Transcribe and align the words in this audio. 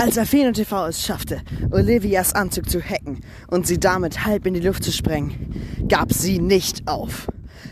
Als 0.00 0.16
Athena 0.16 0.52
TV 0.52 0.86
es 0.86 1.04
schaffte, 1.04 1.42
Olivias 1.72 2.32
Anzug 2.32 2.70
zu 2.70 2.80
hacken 2.80 3.20
und 3.48 3.66
sie 3.66 3.80
damit 3.80 4.24
halb 4.24 4.46
in 4.46 4.54
die 4.54 4.60
Luft 4.60 4.84
zu 4.84 4.92
sprengen, 4.92 5.88
gab 5.88 6.12
sie 6.12 6.38
nicht 6.38 6.86
auf. 6.86 7.26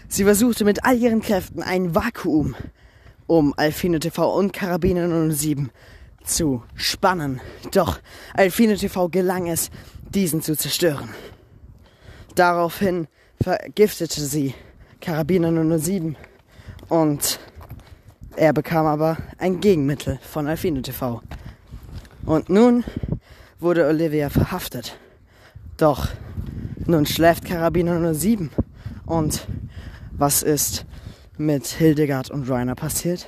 Sie 0.08 0.24
versuchte 0.24 0.64
mit 0.64 0.84
all 0.84 0.98
ihren 0.98 1.22
Kräften 1.22 1.62
ein 1.62 1.94
Vakuum 1.94 2.56
um 3.28 3.54
Alfine 3.56 4.00
TV 4.00 4.36
und 4.36 4.52
Karabiner 4.52 5.30
07 5.32 5.70
zu 6.24 6.64
spannen. 6.74 7.40
Doch 7.70 8.00
Alfine 8.34 8.76
TV 8.76 9.08
gelang 9.08 9.46
es, 9.46 9.70
diesen 10.10 10.42
zu 10.42 10.56
zerstören. 10.56 11.10
Daraufhin 12.34 13.06
vergiftete 13.40 14.20
sie 14.22 14.52
Karabiner 15.00 15.78
007 15.78 16.16
und 16.88 17.38
er 18.34 18.52
bekam 18.52 18.86
aber 18.86 19.16
ein 19.38 19.60
Gegenmittel 19.60 20.18
von 20.22 20.48
Alfine 20.48 20.82
TV. 20.82 21.22
Und 22.26 22.50
nun 22.50 22.84
wurde 23.60 23.86
Olivia 23.86 24.28
verhaftet. 24.30 24.98
Doch 25.76 26.08
nun 26.86 27.06
schläft 27.06 27.44
Karabiner 27.44 28.14
07 28.14 28.50
und 29.06 29.46
was 30.12 30.42
ist 30.42 30.84
mit 31.38 31.66
Hildegard 31.66 32.30
und 32.30 32.50
Rainer 32.50 32.74
passiert? 32.74 33.26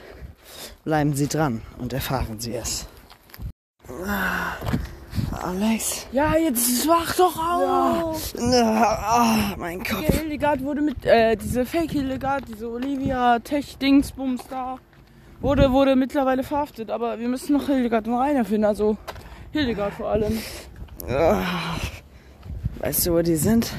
Bleiben 0.84 1.15
Sie 1.15 1.29
dran 1.29 1.62
und 1.79 1.92
erfahren 1.92 2.41
Sie 2.41 2.55
es. 2.55 2.87
Alex. 5.30 6.06
Ja, 6.12 6.37
jetzt 6.37 6.87
wach 6.89 7.15
doch 7.17 7.37
auf! 7.37 8.34
Ah, 8.41 9.55
mein 9.56 9.83
Kopf. 9.83 10.03
Ja. 10.03 10.15
Hildegard 10.15 10.62
wurde 10.62 10.80
mit, 10.80 11.05
äh, 11.05 11.37
diese 11.37 11.65
Fake 11.65 11.92
Hildegard, 11.92 12.45
diese 12.48 12.69
Olivia 12.70 13.39
Tech-Dingsbums 13.39 14.42
da, 14.48 14.78
wurde, 15.41 15.73
wurde 15.73 15.97
mittlerweile 15.97 16.42
verhaftet. 16.42 16.91
Aber 16.91 17.19
wir 17.19 17.28
müssen 17.28 17.52
noch 17.55 17.66
Hildegard 17.66 18.06
und 18.09 18.15
Rainer 18.15 18.45
finden, 18.45 18.65
also 18.65 18.97
Hildegard 19.52 19.95
vor 19.95 20.09
allem. 20.11 20.38
Weißt 22.81 23.06
du, 23.06 23.12
wo 23.14 23.22
die 23.22 23.36
sind? 23.36 23.72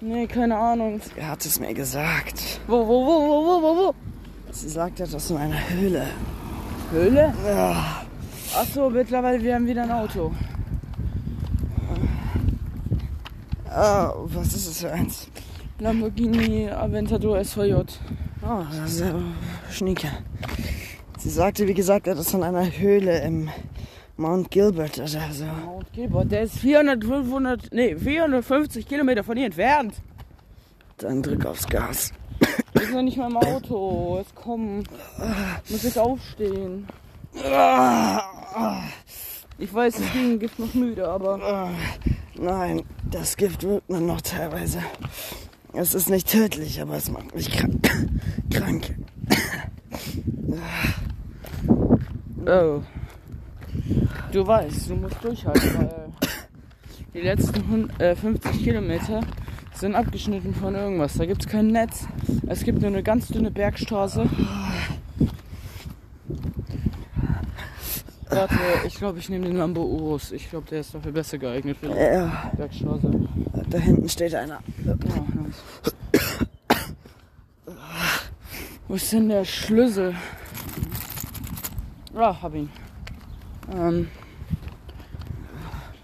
Nee, 0.00 0.26
keine 0.26 0.56
Ahnung. 0.56 1.00
Er 1.16 1.28
hat 1.28 1.44
es 1.46 1.58
mir 1.60 1.72
gesagt. 1.72 2.60
Wo, 2.66 2.86
wo, 2.86 3.06
wo, 3.06 3.20
wo, 3.20 3.44
wo, 3.46 3.62
wo, 3.62 3.76
wo? 3.86 3.94
Sie 4.50 4.68
sagt 4.68 5.00
etwas 5.00 5.30
in 5.30 5.36
einer 5.38 5.68
Höhle. 5.70 6.06
Höhle? 6.92 7.32
Ah, 7.46 8.02
Achso, 8.60 8.90
mittlerweile, 8.90 9.42
wir 9.42 9.54
haben 9.54 9.66
wieder 9.66 9.82
ein 9.84 9.90
Auto. 9.90 10.30
ah, 13.70 14.12
was 14.26 14.48
ist 14.54 14.66
es 14.68 14.80
für 14.80 14.92
eins? 14.92 15.28
Lamborghini 15.80 16.70
Aventador 16.70 17.42
SVJ. 17.42 17.74
Oh, 18.46 18.62
das 18.70 18.92
ist 18.92 19.00
ja 19.00 19.14
schnieke. 19.70 20.08
Sie 21.18 21.30
sagte, 21.30 21.66
wie 21.66 21.72
gesagt, 21.72 22.06
etwas 22.06 22.30
von 22.30 22.42
einer 22.42 22.66
Höhle 22.66 23.20
im 23.22 23.48
Mount 24.18 24.50
Gilbert 24.50 24.98
oder 24.98 25.08
so. 25.08 25.46
Mount 25.46 25.90
Gilbert, 25.94 26.30
der 26.30 26.42
ist 26.42 26.58
400, 26.58 27.02
500, 27.02 27.72
nee, 27.72 27.96
450 27.96 28.86
Kilometer 28.86 29.24
von 29.24 29.36
hier 29.38 29.46
entfernt. 29.46 29.94
Dann 30.98 31.22
drück 31.22 31.46
aufs 31.46 31.66
Gas. 31.66 32.12
Wir 32.74 32.82
sind 32.82 32.94
noch 32.94 33.02
nicht 33.02 33.16
mal 33.16 33.30
im 33.30 33.36
Auto. 33.38 34.18
Jetzt 34.18 34.34
komm. 34.34 34.82
Ich 35.64 35.70
muss 35.70 35.82
jetzt 35.82 35.98
aufstehen. 35.98 36.86
Ich 39.56 39.72
weiß, 39.72 40.00
ich 40.00 40.12
bin 40.12 40.38
Gift 40.38 40.58
noch 40.58 40.74
müde, 40.74 41.08
aber 41.08 41.70
Nein, 42.36 42.82
das 43.10 43.36
Gift 43.36 43.62
wirkt 43.62 43.88
nur 43.88 44.00
noch 44.00 44.20
teilweise. 44.20 44.80
Es 45.76 45.94
ist 45.94 46.08
nicht 46.08 46.28
tödlich, 46.30 46.80
aber 46.80 46.96
es 46.96 47.10
macht 47.10 47.34
mich 47.34 47.50
krank. 47.50 47.90
krank. 48.50 48.94
oh. 52.46 52.80
Du 54.32 54.46
weißt, 54.46 54.90
du 54.90 54.94
musst 54.96 55.16
durchhalten, 55.22 55.74
weil 55.78 56.08
die 57.12 57.20
letzten 57.20 57.68
hund- 57.68 58.00
äh, 58.00 58.14
50 58.14 58.62
Kilometer 58.64 59.20
sind 59.74 59.94
abgeschnitten 59.94 60.54
von 60.54 60.74
irgendwas. 60.74 61.14
Da 61.14 61.26
gibt 61.26 61.42
es 61.44 61.48
kein 61.48 61.68
Netz. 61.68 62.06
Es 62.46 62.62
gibt 62.62 62.80
nur 62.80 62.88
eine 62.90 63.02
ganz 63.02 63.28
dünne 63.28 63.50
Bergstraße. 63.50 64.28
Warte, 68.34 68.54
ich 68.86 68.94
glaube, 68.96 69.18
ich 69.18 69.28
nehme 69.28 69.46
den 69.46 69.56
Lambo 69.56 69.82
Urus. 69.82 70.32
Ich 70.32 70.50
glaube, 70.50 70.68
der 70.70 70.80
ist 70.80 70.94
dafür 70.94 71.12
besser 71.12 71.38
geeignet 71.38 71.76
für 71.78 71.88
die 71.88 71.94
Ja, 71.94 72.50
Bergstraße. 72.56 73.10
da 73.70 73.78
hinten 73.78 74.08
steht 74.08 74.34
einer. 74.34 74.60
Ja, 74.84 74.94
nice. 74.94 75.94
Wo 78.88 78.94
ist 78.94 79.12
denn 79.12 79.28
der 79.28 79.44
Schlüssel? 79.44 80.14
Ah, 82.14 82.36
hab 82.42 82.54
ihn. 82.54 82.70
Ähm. 83.72 84.08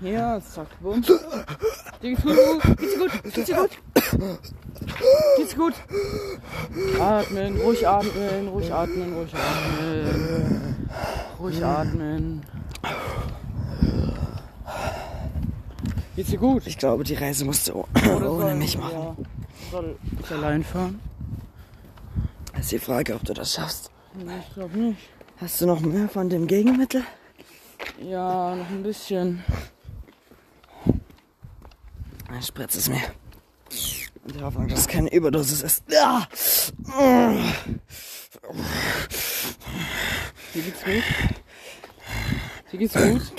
Hier, 0.00 0.40
zack, 0.48 0.66
bumm. 0.80 1.02
Dir 1.02 2.16
geht's 2.16 2.22
gut? 2.22 2.36
Geht's 2.78 2.94
dir 2.94 2.98
gut? 2.98 3.22
Geht's 3.34 3.46
dir 3.46 3.54
gut? 3.56 3.70
Geht's 5.36 5.56
gut? 5.56 5.74
Atmen, 7.00 7.60
ruhig 7.60 7.86
atmen, 7.86 8.48
ruhig 8.48 8.72
atmen, 8.72 9.14
ruhig 9.14 9.34
atmen. 9.34 10.88
Ruhig 11.38 11.64
atmen. 11.64 12.42
Geht's 16.16 16.30
dir 16.30 16.38
gut? 16.38 16.66
Ich 16.66 16.76
glaube, 16.76 17.04
die 17.04 17.14
Reise 17.14 17.44
musst 17.44 17.68
du 17.68 17.86
Oder 18.14 18.32
ohne 18.32 18.54
mich 18.54 18.76
machen. 18.76 18.92
Ja. 18.92 19.16
Soll 19.70 19.96
ich 20.22 20.30
allein 20.30 20.64
fahren? 20.64 21.00
Das 22.52 22.62
ist 22.62 22.72
die 22.72 22.78
Frage, 22.78 23.14
ob 23.14 23.24
du 23.24 23.32
das 23.32 23.54
schaffst. 23.54 23.90
Ich 24.14 24.54
glaube 24.54 24.76
nicht. 24.76 24.98
Hast 25.40 25.60
du 25.60 25.66
noch 25.66 25.80
mehr 25.80 26.08
von 26.08 26.28
dem 26.28 26.46
Gegenmittel? 26.46 27.02
Ja, 28.02 28.54
noch 28.54 28.68
ein 28.68 28.82
bisschen. 28.82 29.42
Dann 32.28 32.42
spritz 32.42 32.76
es 32.76 32.88
mir. 32.88 33.00
In 34.30 34.36
der 34.36 34.46
Hoffnung, 34.46 34.68
dass 34.68 34.80
es 34.80 34.86
keine 34.86 35.12
Überdosis 35.12 35.62
ist. 35.62 35.82
Ah! 36.00 36.24
Dir 40.54 40.62
geht's 40.62 40.84
gut? 40.84 41.02
Dir 42.70 42.78
geht's 42.78 42.94
gut? 42.94 43.32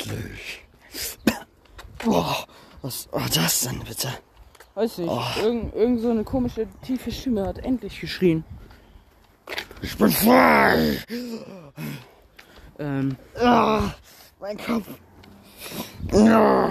Boah, 2.03 2.45
was 2.81 3.07
war 3.13 3.25
das 3.33 3.61
denn 3.61 3.79
bitte? 3.79 4.09
Weiß 4.75 4.97
nicht. 4.97 5.09
Oh. 5.09 5.23
Irgend, 5.41 5.73
irgend 5.75 6.01
so 6.01 6.09
eine 6.09 6.25
komische, 6.25 6.67
tiefe 6.81 7.09
Stimme 7.09 7.47
hat 7.47 7.59
endlich 7.59 8.01
geschrien. 8.01 8.43
Ich 9.81 9.97
bin 9.97 10.11
frei! 10.11 10.97
Ähm, 12.79 13.15
Ah, 13.39 13.93
mein 14.41 14.57
Kopf. 14.57 14.87
Ja. 16.11 16.69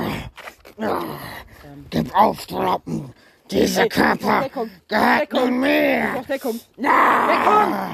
Ja. 0.77 1.05
Gib 1.89 2.15
auf, 2.15 2.47
du 2.47 2.61
Lappen. 2.61 3.15
Dieser 3.51 3.89
Körper 3.89 4.43
Deckung! 4.43 4.71
gehört 4.89 5.21
Deckung! 5.23 5.61
mir. 5.61 6.23
Deckung! 6.29 6.61
Na. 6.77 7.91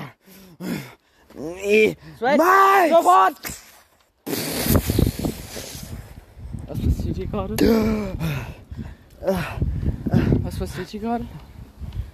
Nee. 1.34 1.97
Weiß- 2.21 2.37
Nein! 2.37 2.91
Sofort! 2.91 3.37
Was 6.67 6.78
passiert 6.81 7.17
hier 7.17 7.27
gerade? 7.27 7.56
Was 10.43 10.59
passiert 10.59 10.89
hier 10.89 11.00
gerade? 11.00 11.25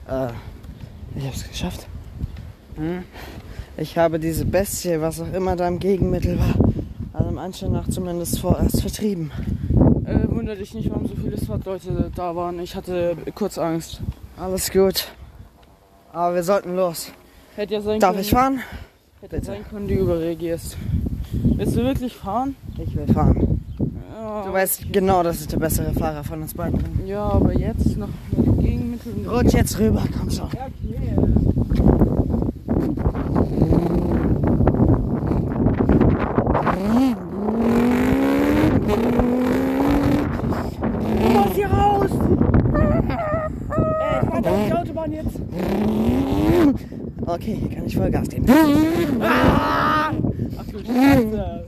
Äh, 0.09 0.29
ich 1.19 1.27
hab's 1.27 1.49
geschafft. 1.49 1.87
Hm? 2.77 3.05
Ich 3.77 3.97
habe 3.99 4.19
diese 4.19 4.45
Bestie, 4.45 5.01
was 5.01 5.21
auch 5.21 5.33
immer 5.33 5.57
da 5.57 5.67
im 5.69 5.79
Gegenmittel 5.79 6.39
war, 6.39 6.55
allem 7.21 7.39
Anschein 7.39 7.73
nach 7.73 7.89
zumindest 7.89 8.39
vorerst 8.41 8.81
vertrieben. 8.83 9.31
Äh, 10.13 10.31
wundert 10.35 10.59
dich 10.59 10.75
nicht, 10.75 10.91
warum 10.91 11.07
so 11.07 11.15
viele 11.15 11.39
SWAT-Leute 11.39 12.11
da 12.15 12.35
waren. 12.37 12.59
Ich 12.61 12.75
hatte 12.77 13.17
kurz 13.35 13.59
Angst. 13.59 14.01
Alles 14.39 14.71
gut. 14.71 15.09
Aber 16.13 16.35
wir 16.35 16.43
sollten 16.43 16.77
los. 16.77 17.11
Hätte 17.57 17.75
ja 17.75 17.81
sein 17.81 18.01
Darf 18.01 18.13
können. 18.13 18.23
ich 18.23 18.31
fahren? 18.31 18.61
Hätte 19.21 19.37
Bitte. 19.37 19.47
sein 19.47 19.65
können, 19.71 19.89
du 19.89 19.95
überreagierst. 19.95 20.77
Willst 21.57 21.77
du 21.77 21.83
wirklich 21.83 22.15
fahren? 22.17 22.57
Ich 22.79 22.95
will 22.97 23.07
fahren. 23.13 23.61
Ja. 24.19 24.43
Du 24.45 24.53
weißt 24.53 24.93
genau, 24.93 25.23
dass 25.23 25.41
ich 25.41 25.49
der 25.49 25.59
bessere 25.59 25.93
Fahrer 25.93 26.25
von 26.25 26.43
uns 26.43 26.55
beiden 26.55 26.83
bin. 26.83 27.07
Ja, 27.07 27.25
aber 27.25 27.57
jetzt 27.59 27.97
noch 27.97 28.09
mit 28.37 28.47
dem 28.47 28.59
Gegenmittel. 28.61 29.13
und- 29.13 29.29
Rutsch 29.29 29.55
jetzt 29.55 29.79
rüber, 29.79 30.03
komm 30.19 30.31
schon. 30.31 30.49
Ja, 30.55 30.67
okay. 30.67 31.17
Du 40.03 41.29
musst 41.29 41.55
hier 41.55 41.67
raus! 41.69 42.11
Ey, 43.71 44.27
fahr 44.27 44.39
auf 44.39 44.67
die 44.67 44.73
Autobahn 44.73 45.13
jetzt! 45.13 45.37
Okay, 47.27 47.55
hier 47.61 47.71
kann 47.77 47.87
ich 47.87 47.92
Vollgas 48.03 48.29
geben. 48.29 48.47
Ach 49.23 50.11
du 50.73 50.79
Scheiße! 50.79 51.65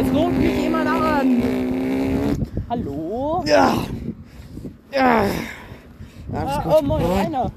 Es 0.00 0.12
lohnt 0.12 0.38
mich 0.40 0.66
immer 0.66 0.84
daran! 0.84 1.42
Hallo? 2.68 3.44
Ja. 3.46 3.74
Ja. 4.92 5.24
Ah, 6.32 6.64
oh, 6.66 6.82
moin, 6.82 7.04
Rainer. 7.04 7.52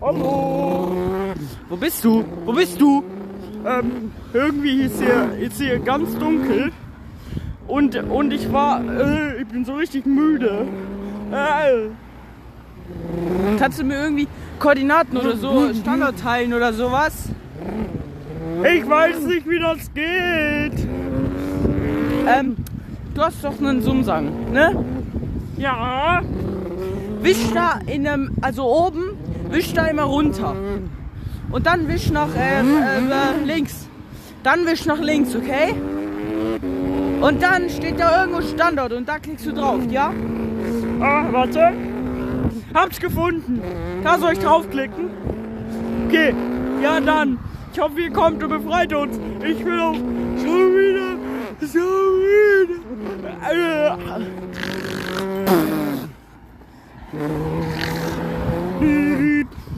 Hallo. 0.00 0.90
Wo 1.68 1.76
bist 1.76 2.04
du? 2.04 2.24
Wo 2.44 2.52
bist 2.52 2.80
du? 2.80 3.04
Ähm, 3.64 4.10
irgendwie 4.32 4.82
ist 4.82 5.00
hier, 5.00 5.32
ist 5.38 5.58
hier 5.58 5.78
ganz 5.78 6.18
dunkel. 6.18 6.72
Und, 7.72 7.96
und 7.96 8.34
ich 8.34 8.52
war, 8.52 8.82
äh, 8.84 9.40
ich 9.40 9.46
bin 9.48 9.64
so 9.64 9.72
richtig 9.72 10.04
müde. 10.04 10.66
Äh, 11.32 11.88
Kannst 13.58 13.80
du 13.80 13.84
mir 13.84 13.94
irgendwie 13.94 14.28
Koordinaten 14.58 15.16
oder 15.16 15.34
so, 15.38 15.72
Standort 15.72 16.20
teilen 16.20 16.52
oder 16.52 16.74
sowas? 16.74 17.30
ich 18.62 18.86
weiß 18.86 19.22
nicht, 19.22 19.48
wie 19.48 19.58
das 19.58 19.90
geht. 19.94 20.86
Ähm, 22.26 22.56
du 23.14 23.22
hast 23.22 23.42
doch 23.42 23.58
einen 23.58 23.80
Sumsang, 23.80 24.52
ne? 24.52 24.84
Ja, 25.56 26.20
Wisch 27.22 27.52
da 27.54 27.80
in 27.86 28.06
einem, 28.06 28.32
also 28.42 28.64
oben, 28.64 29.16
wisch 29.50 29.72
da 29.72 29.86
immer 29.86 30.02
runter. 30.02 30.54
Und 31.50 31.66
dann 31.66 31.88
wisch 31.88 32.10
nach 32.10 32.36
äh, 32.36 32.60
äh, 32.60 33.44
links. 33.46 33.88
Dann 34.42 34.66
wisch 34.66 34.84
nach 34.84 35.00
links, 35.00 35.34
okay? 35.34 35.74
Und 37.22 37.40
dann 37.40 37.70
steht 37.70 38.00
da 38.00 38.22
irgendwo 38.22 38.42
Standort 38.42 38.92
und 38.92 39.08
da 39.08 39.20
klickst 39.20 39.46
du 39.46 39.52
drauf, 39.52 39.80
ja? 39.88 40.12
ah, 41.00 41.24
warte. 41.30 41.72
Hab's 42.74 42.98
gefunden. 42.98 43.62
Da 44.02 44.18
soll 44.18 44.32
ich 44.32 44.40
draufklicken? 44.40 45.10
Okay, 46.08 46.34
ja 46.82 47.00
dann. 47.00 47.38
Ich 47.72 47.80
hoffe, 47.80 48.00
ihr 48.00 48.10
kommt 48.10 48.42
und 48.42 48.48
befreit 48.48 48.92
uns. 48.92 49.18
Ich 49.44 49.64
will 49.64 49.80
auch 49.80 49.94
schon 49.94 50.72
wieder, 50.74 51.16
so 51.60 51.78
müde. 51.78 52.80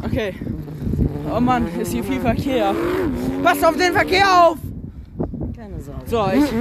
Okay. 0.02 0.34
Oh 1.30 1.40
Mann, 1.40 1.66
ist 1.78 1.92
hier 1.92 2.04
viel 2.04 2.20
Verkehr. 2.20 2.74
Pass 3.42 3.62
auf 3.62 3.76
den 3.76 3.92
Verkehr 3.92 4.26
auf! 4.46 4.58
Keine 5.64 5.80
Sorge. 5.80 6.02
So, 6.04 6.26
ich, 6.30 6.52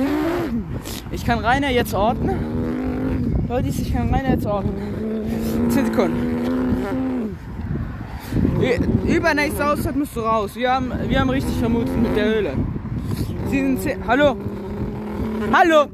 ich 1.12 1.26
kann 1.26 1.40
Rainer 1.40 1.70
jetzt 1.70 1.94
ordnen. 1.94 3.36
Leute, 3.50 3.68
ich 3.68 3.94
kann 3.94 4.14
Rainer 4.14 4.30
jetzt 4.30 4.46
ordnen. 4.46 5.70
10 5.70 5.86
Sekunden. 5.88 7.38
Übernächste 9.06 9.68
Auszeit 9.68 9.98
musst 9.98 10.16
du 10.16 10.22
raus. 10.22 10.56
Wir 10.56 10.72
haben, 10.72 10.94
wir 11.10 11.20
haben 11.20 11.30
richtig 11.30 11.54
vermutet 11.58 12.02
mit 12.02 12.16
der 12.16 12.34
Höhle. 12.34 12.54
Sie 13.50 13.60
sind 13.60 13.82
zehn, 13.82 14.08
Hallo? 14.08 14.38
Hallo? 15.52 15.88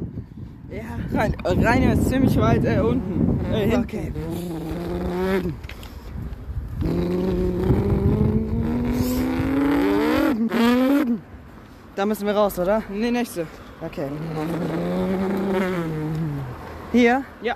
Ja, 0.69 0.83
Rein, 1.11 1.33
Rainer 1.43 1.93
ist 1.93 2.09
ziemlich 2.09 2.39
weit 2.39 2.63
äh, 2.63 2.79
unten. 2.79 3.39
Äh. 3.51 3.75
Okay. 3.75 4.11
Da 11.99 12.05
müssen 12.05 12.25
wir 12.25 12.33
raus, 12.33 12.57
oder? 12.57 12.81
Nee, 12.87 13.11
nächste. 13.11 13.45
Okay. 13.81 14.07
Hier? 16.93 17.25
Ja. 17.41 17.55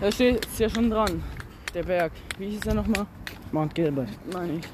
Da 0.00 0.10
steht 0.10 0.46
ist 0.46 0.58
ja 0.58 0.70
schon 0.70 0.88
dran. 0.88 1.22
Der 1.74 1.82
Berg. 1.82 2.12
Wie 2.38 2.48
hieß 2.48 2.62
er 2.68 2.72
nochmal? 2.72 3.04
Mount 3.50 3.74
Gilbert. 3.74 4.08
Meine 4.32 4.54
ich. 4.54 4.64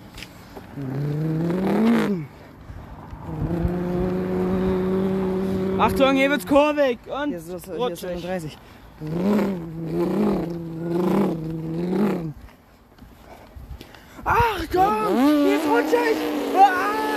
Achtung, 5.80 6.14
hier 6.14 6.30
wird's 6.30 6.46
kurvig 6.46 7.00
und 7.08 7.30
Hier 7.30 7.38
ist, 7.38 7.52
das, 7.52 7.64
hier 7.64 7.74
ist 7.74 7.80
rutschig. 7.80 8.10
31. 8.10 8.58
Achtung, 14.24 15.16
hier 15.44 15.56
ist 15.56 15.66
rutschig. 15.66 16.16
Ah! 16.56 17.07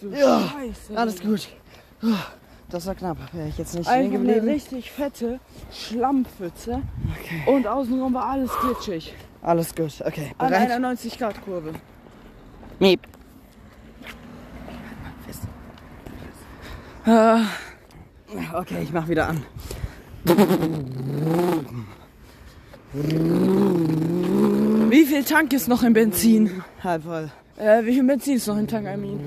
Du 0.00 0.08
Ja, 0.10 0.40
Scheiße. 0.52 0.96
Alles 0.98 1.20
gut. 1.20 1.48
Das 2.68 2.86
war 2.86 2.94
knapp. 2.94 3.16
Wäre 3.32 3.48
ich 3.48 3.58
jetzt 3.58 3.74
nicht 3.74 3.86
stehen 3.88 3.94
Einfach 4.06 4.18
eine 4.18 4.26
geblieben. 4.34 4.48
richtig 4.48 4.90
fette 4.90 5.40
Schlammpfütze 5.72 6.82
Okay. 7.20 7.42
und 7.46 7.66
außenrum 7.66 8.12
war 8.14 8.26
alles 8.30 8.50
glitschig. 8.60 9.14
Alles 9.42 9.74
gut. 9.74 9.92
Okay. 10.04 10.32
An 10.38 10.48
Bereit? 10.50 10.70
einer 10.70 10.78
90 10.80 11.18
Grad 11.18 11.42
Kurve. 11.44 11.72
Miep. 12.78 13.00
Ah, 17.04 17.42
Okay, 18.52 18.82
ich 18.82 18.92
mach 18.92 19.06
wieder 19.08 19.28
an. 19.28 19.44
wie 24.90 25.04
viel 25.04 25.24
Tank 25.24 25.52
ist 25.52 25.68
noch 25.68 25.82
im 25.82 25.92
Benzin? 25.92 26.62
Halb 26.82 27.04
voll. 27.04 27.30
Äh, 27.58 27.84
wie 27.84 27.92
viel 27.94 28.04
Benzin 28.04 28.36
ist 28.36 28.46
noch 28.48 28.58
im 28.58 28.66
Tank, 28.66 28.86
Armin? 28.86 29.18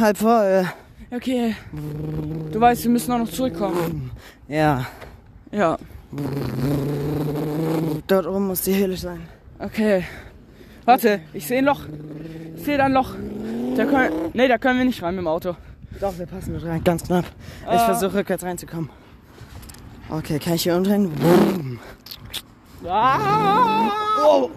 Halb 0.00 0.16
voll. 0.18 0.66
Okay. 1.10 1.54
Du 2.52 2.60
weißt, 2.60 2.84
wir 2.84 2.90
müssen 2.90 3.12
auch 3.12 3.18
noch 3.18 3.30
zurückkommen. 3.30 4.10
Ja. 4.48 4.86
Ja. 5.52 5.78
Dort 8.06 8.26
oben 8.26 8.46
muss 8.48 8.62
die 8.62 8.74
Höhle 8.74 8.96
sein. 8.96 9.20
Okay. 9.58 10.04
Warte, 10.84 11.20
ich 11.32 11.46
sehe 11.46 11.58
ein 11.58 11.64
Loch. 11.66 11.80
Ich 12.56 12.64
sehe 12.64 12.76
da 12.78 12.84
ein 12.86 12.92
Loch. 12.92 13.14
Da 13.76 13.84
können, 13.84 14.12
nee, 14.34 14.48
da 14.48 14.58
können 14.58 14.78
wir 14.78 14.84
nicht 14.86 15.02
rein 15.02 15.14
mit 15.14 15.22
dem 15.22 15.28
Auto. 15.28 15.54
Doch, 16.00 16.18
wir 16.18 16.26
passen 16.26 16.52
dort 16.54 16.64
rein. 16.64 16.82
Ganz 16.82 17.04
knapp. 17.04 17.24
Ich 17.62 17.68
Ah. 17.68 17.86
versuche 17.86 18.14
rückwärts 18.18 18.42
reinzukommen. 18.42 18.90
Okay, 20.10 20.38
kann 20.38 20.54
ich 20.54 20.62
hier 20.62 20.74
umdrehen? 20.76 21.78
Ah! 22.86 23.90
Oh, 24.24 24.50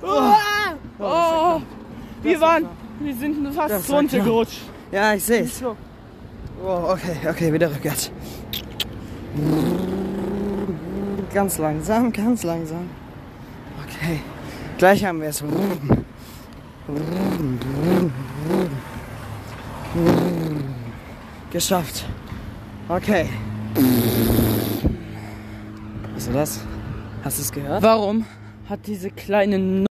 oh, 0.99 1.61
wir 2.23 2.41
waren, 2.41 2.65
wir 3.03 3.15
sind 3.15 3.43
Das 3.43 3.55
fast 3.55 3.89
war 3.89 3.97
runtergerutscht. 3.97 4.61
Ja, 4.91 5.13
ich 5.13 5.23
sehe 5.23 5.43
es. 5.43 5.63
Oh, 5.63 6.91
okay, 6.91 7.17
okay, 7.29 7.53
wieder 7.53 7.69
rückwärts. 7.69 8.11
Ganz 11.33 11.57
langsam, 11.57 12.11
ganz 12.11 12.43
langsam. 12.43 12.89
Okay, 13.83 14.19
gleich 14.77 15.03
haben 15.05 15.21
wir 15.21 15.29
es. 15.29 15.43
Geschafft. 21.51 22.05
Okay. 22.89 23.29
Was 26.15 26.27
war 26.27 26.33
das? 26.33 26.59
Hast 27.23 27.37
du 27.37 27.41
es 27.43 27.51
gehört? 27.51 27.81
Warum 27.81 28.25
hat 28.67 28.85
diese 28.87 29.09
kleine 29.09 29.85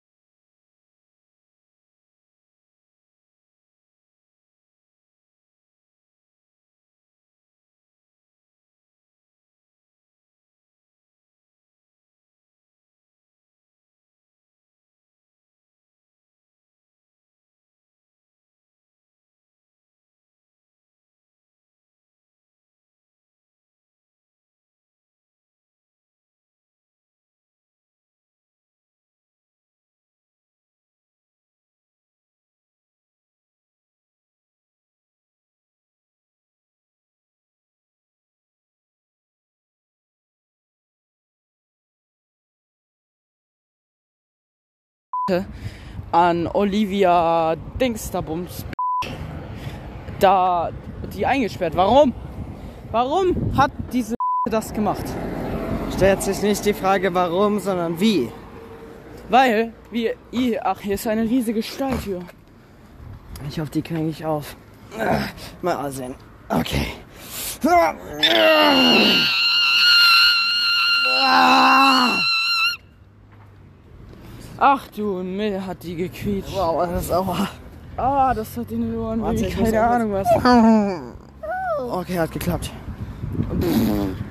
an 46.13 46.47
Olivia 46.53 47.55
Dingsterbums 47.81 48.65
da 50.19 50.71
die 51.15 51.25
eingesperrt. 51.27 51.75
Warum? 51.77 52.13
Warum 52.91 53.57
hat 53.57 53.71
diese 53.93 54.15
das 54.51 54.73
gemacht? 54.73 55.05
Stellt 55.97 56.23
sich 56.23 56.43
nicht 56.43 56.65
die 56.65 56.75
Frage 56.75 57.13
warum, 57.15 57.59
sondern 57.61 58.01
wie. 58.01 58.31
Weil 59.29 59.73
wir 59.91 60.15
i- 60.33 60.59
ach 60.61 60.81
hier 60.81 60.95
ist 60.95 61.07
eine 61.07 61.23
riesige 61.23 61.63
Stalltür. 61.63 62.21
Ich 63.49 63.59
hoffe, 63.61 63.71
die 63.71 63.83
kriege 63.83 64.09
ich 64.09 64.25
auf. 64.25 64.57
Ah, 64.99 65.21
Mal 65.63 65.91
sehen. 65.93 66.15
Okay. 66.49 66.89
Ach 74.63 74.87
du 74.89 75.23
Mill 75.23 75.59
hat 75.67 75.83
die 75.83 75.97
gequietscht. 75.97 76.55
Wow, 76.55 76.87
das 76.87 77.03
ist 77.03 77.09
sauer. 77.09 77.49
Ah, 77.97 78.35
das 78.35 78.57
hat 78.59 78.71
in 78.71 78.83
den 78.83 78.97
Ohren 78.99 79.21
muss 79.21 79.41
Keine 79.41 79.87
auch 79.87 79.91
Ahnung 79.91 80.13
was. 80.13 80.29
Okay, 81.79 82.19
hat 82.19 82.31
geklappt. 82.31 82.71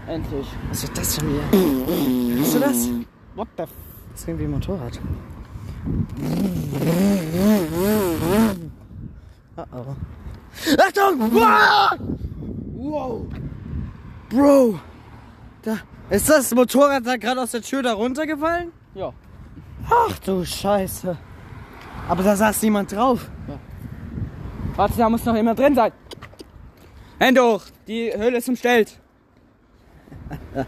Endlich. 0.07 0.47
Was 0.69 0.83
wird 0.83 0.97
das 0.97 1.15
schon 1.15 1.29
wieder? 1.29 2.37
Hörst 2.37 2.55
du 2.55 2.59
das? 2.59 2.89
What 3.35 3.47
the 3.57 3.63
f 3.63 3.69
Das 4.13 4.23
klingt 4.23 4.39
wie 4.39 4.43
ein 4.43 4.51
Motorrad. 4.51 4.99
Oh 9.57 9.63
oh. 9.73 9.95
Achtung! 10.77 11.31
Wow! 11.33 11.99
wow! 12.75 13.25
Bro! 14.29 14.79
Da. 15.63 15.77
Ist 16.11 16.29
das 16.29 16.53
Motorrad 16.53 17.05
da 17.05 17.17
gerade 17.17 17.41
aus 17.41 17.51
der 17.51 17.61
Tür 17.61 17.81
da 17.81 17.93
runtergefallen? 17.93 18.71
Ja. 18.93 19.11
Ach 19.89 20.19
du 20.19 20.45
Scheiße. 20.45 21.17
Aber 22.07 22.23
da 22.23 22.35
saß 22.35 22.61
niemand 22.63 22.91
drauf. 22.91 23.29
Warte, 24.75 24.97
da 24.97 25.09
muss 25.09 25.25
noch 25.25 25.35
jemand 25.35 25.59
drin 25.59 25.75
sein. 25.75 25.91
Hände 27.19 27.41
hoch, 27.43 27.63
die 27.87 28.11
Höhle 28.15 28.37
ist 28.37 28.47
umstellt. 28.49 28.99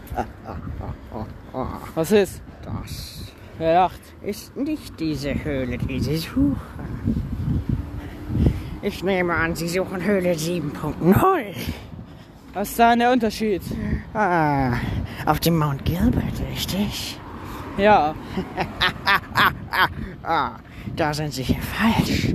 Was 1.94 2.12
ist? 2.12 2.42
Das 2.62 3.32
Wer 3.58 3.74
lacht? 3.74 4.00
ist 4.22 4.56
nicht 4.56 4.98
diese 4.98 5.34
Höhle, 5.44 5.78
die 5.78 6.00
Sie 6.00 6.16
suchen. 6.16 6.56
Ich 8.82 9.04
nehme 9.04 9.34
an, 9.34 9.54
Sie 9.54 9.68
suchen 9.68 10.02
Höhle 10.02 10.32
7.0. 10.32 11.54
Was 12.54 12.70
ist 12.70 12.78
da 12.78 12.96
der 12.96 13.12
Unterschied? 13.12 13.62
Ah, 14.14 14.72
auf 15.26 15.40
dem 15.40 15.56
Mount 15.58 15.84
Gilbert, 15.84 16.40
richtig? 16.50 17.18
Ja, 17.78 18.14
Ah, 20.22 20.50
da 20.96 21.12
sind 21.14 21.32
Sie 21.34 21.42
hier 21.42 21.60
falsch. 21.62 22.34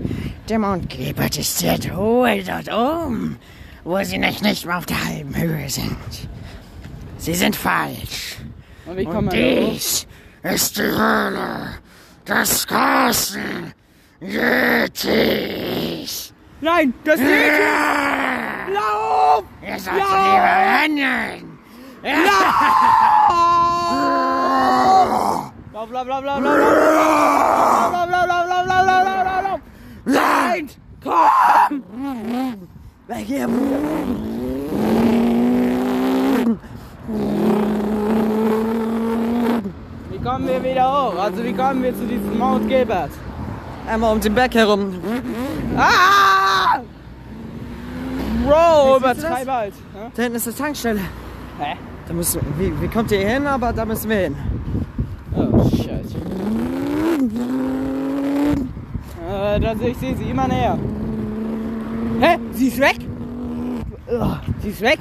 Der 0.49 0.59
Mount 0.59 0.89
Gilbert 0.89 1.37
ist 1.37 1.57
sehr 1.59 1.77
hohe 1.95 2.43
dort 2.43 2.71
oben, 2.73 3.37
wo 3.83 4.01
Sie 4.03 4.17
nicht, 4.17 4.41
nicht 4.41 4.65
mal 4.65 4.77
auf 4.77 4.85
der 4.85 5.03
halben 5.05 5.35
Höhe 5.35 5.69
sind. 5.69 5.95
Sie 7.17 7.33
sind 7.35 7.55
falsch. 7.55 8.37
und 8.85 8.97
wie 8.97 9.05
Und 9.05 9.13
da 9.13 9.21
hoch? 9.21 9.29
dies 9.71 10.07
ist 10.43 10.77
die 10.77 10.81
Höhle 10.83 11.69
des 12.27 12.67
großen 12.67 13.73
Yetis. 14.21 15.53
Nein, 16.61 16.93
das 17.03 17.19
nicht! 17.19 17.31
Lauf! 18.73 19.43
Ihr 19.61 19.79
sollt 19.79 19.95
lieber 19.97 20.57
rennen. 20.81 21.59
Lauf, 22.03 22.53
lauf, 25.77 25.91
lauf, 25.91 26.07
lauf, 26.07 26.23
lauf, 26.23 26.41
lauf, 26.41 26.57
lauf, 26.57 28.09
lauf, 28.09 28.09
lauf, 28.09 28.29
lauf, 28.29 28.47
lauf, 28.47 28.65
lauf, 28.67 29.05
lauf, 29.05 29.23
lauf, 29.25 29.43
lauf. 29.43 29.59
Nein! 30.05 30.69
Komm! 31.03 31.83
Weg 33.07 33.25
hier. 33.25 33.47
Wie 40.09 40.19
kommen 40.23 40.47
wir 40.47 40.63
wieder 40.63 40.91
hoch? 40.91 41.19
Also 41.19 41.43
wie 41.43 41.53
kommen 41.53 41.83
wir 41.83 41.95
zu 41.95 42.05
diesem 42.05 42.37
Mount 42.37 42.67
Gilbert? 42.67 43.11
Einmal 43.87 44.13
um 44.13 44.19
den 44.19 44.33
Berg 44.33 44.55
herum. 44.55 44.95
Ah! 45.77 46.79
Bro, 48.45 48.97
übertreib 48.97 49.47
halt. 49.47 49.73
Da 50.15 50.23
hinten 50.23 50.37
ist 50.37 50.47
eine 50.47 50.55
Tankstelle. 50.57 51.01
Hä? 51.59 51.75
Da 52.07 52.13
müssen, 52.13 52.41
wie, 52.57 52.73
wie 52.81 52.87
kommt 52.87 53.11
ihr 53.11 53.19
hin? 53.27 53.45
Aber 53.45 53.71
da 53.73 53.85
müssen 53.85 54.09
wir 54.09 54.17
hin. 54.17 54.35
Oh, 55.37 55.69
shit. 55.69 56.05
Äh, 59.29 59.59
da 59.59 59.75
sehe 59.75 59.89
ich 59.89 59.97
sie, 59.97 60.15
sie 60.15 60.29
immer 60.31 60.47
näher. 60.47 60.77
Hä? 62.19 62.37
Sie 62.53 62.67
ist 62.67 62.79
weg? 62.79 62.97
Sie 64.61 64.69
ist 64.69 64.81
weg? 64.81 64.99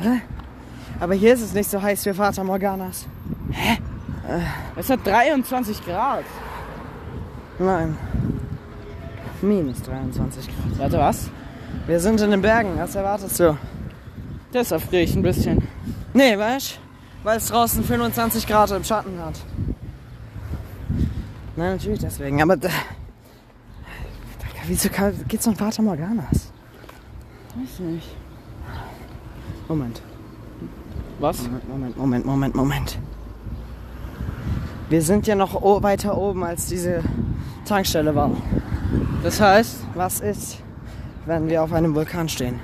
Aber 1.01 1.15
hier 1.15 1.35
ist 1.35 1.43
es 1.43 1.55
nicht 1.55 1.71
so 1.71 1.81
heiß 1.81 2.05
wie 2.07 2.13
Vater 2.13 2.45
Morganas. 2.45 3.07
Es 4.77 4.91
hat 4.91 5.07
23 5.07 5.85
Grad. 5.85 6.25
Nein. 7.59 7.97
Minus 9.41 9.83
23 9.83 10.47
Grad. 10.47 10.79
Warte, 10.79 10.99
was? 10.99 11.31
Wir 11.87 12.01
sind 12.01 12.21
in 12.21 12.31
den 12.31 12.43
Bergen. 12.43 12.73
Was 12.77 12.95
erwartest 12.95 13.39
du? 13.41 13.57
Das 14.53 14.69
friere 14.69 15.03
ich 15.03 15.15
ein 15.15 15.23
bisschen. 15.23 15.67
Nee, 16.13 16.37
weißt 16.37 16.79
Weil 17.23 17.39
es 17.39 17.47
draußen 17.47 17.85
25 17.85 18.47
Grad 18.47 18.71
im 18.71 18.85
Schatten 18.85 19.19
hat. 19.25 19.35
Nein, 21.57 21.73
natürlich 21.77 22.01
deswegen. 22.01 22.43
Aber 22.43 22.57
da, 22.57 22.69
wieso 24.67 24.89
geht's 25.29 25.45
von 25.45 25.57
Vater 25.57 25.83
Morganas? 25.83 26.53
Weiß 27.55 27.81
nicht. 27.81 28.09
Moment. 29.69 30.03
Was? 31.19 31.43
Moment, 31.43 31.69
Moment, 31.69 31.97
Moment, 31.97 32.27
Moment, 32.27 32.55
Moment. 32.55 32.99
Wir 34.91 35.03
sind 35.03 35.27
ja 35.27 35.35
noch 35.35 35.61
weiter 35.83 36.17
oben, 36.17 36.45
als 36.45 36.67
diese 36.67 37.03
Tankstelle 37.65 38.15
war. 38.15 38.31
Das 39.23 39.41
heißt, 39.41 39.79
Was 39.95 40.21
ist, 40.21 40.59
wenn 41.25 41.49
wir 41.49 41.63
auf 41.63 41.73
einem 41.73 41.95
Vulkan 41.95 42.29
stehen? 42.29 42.61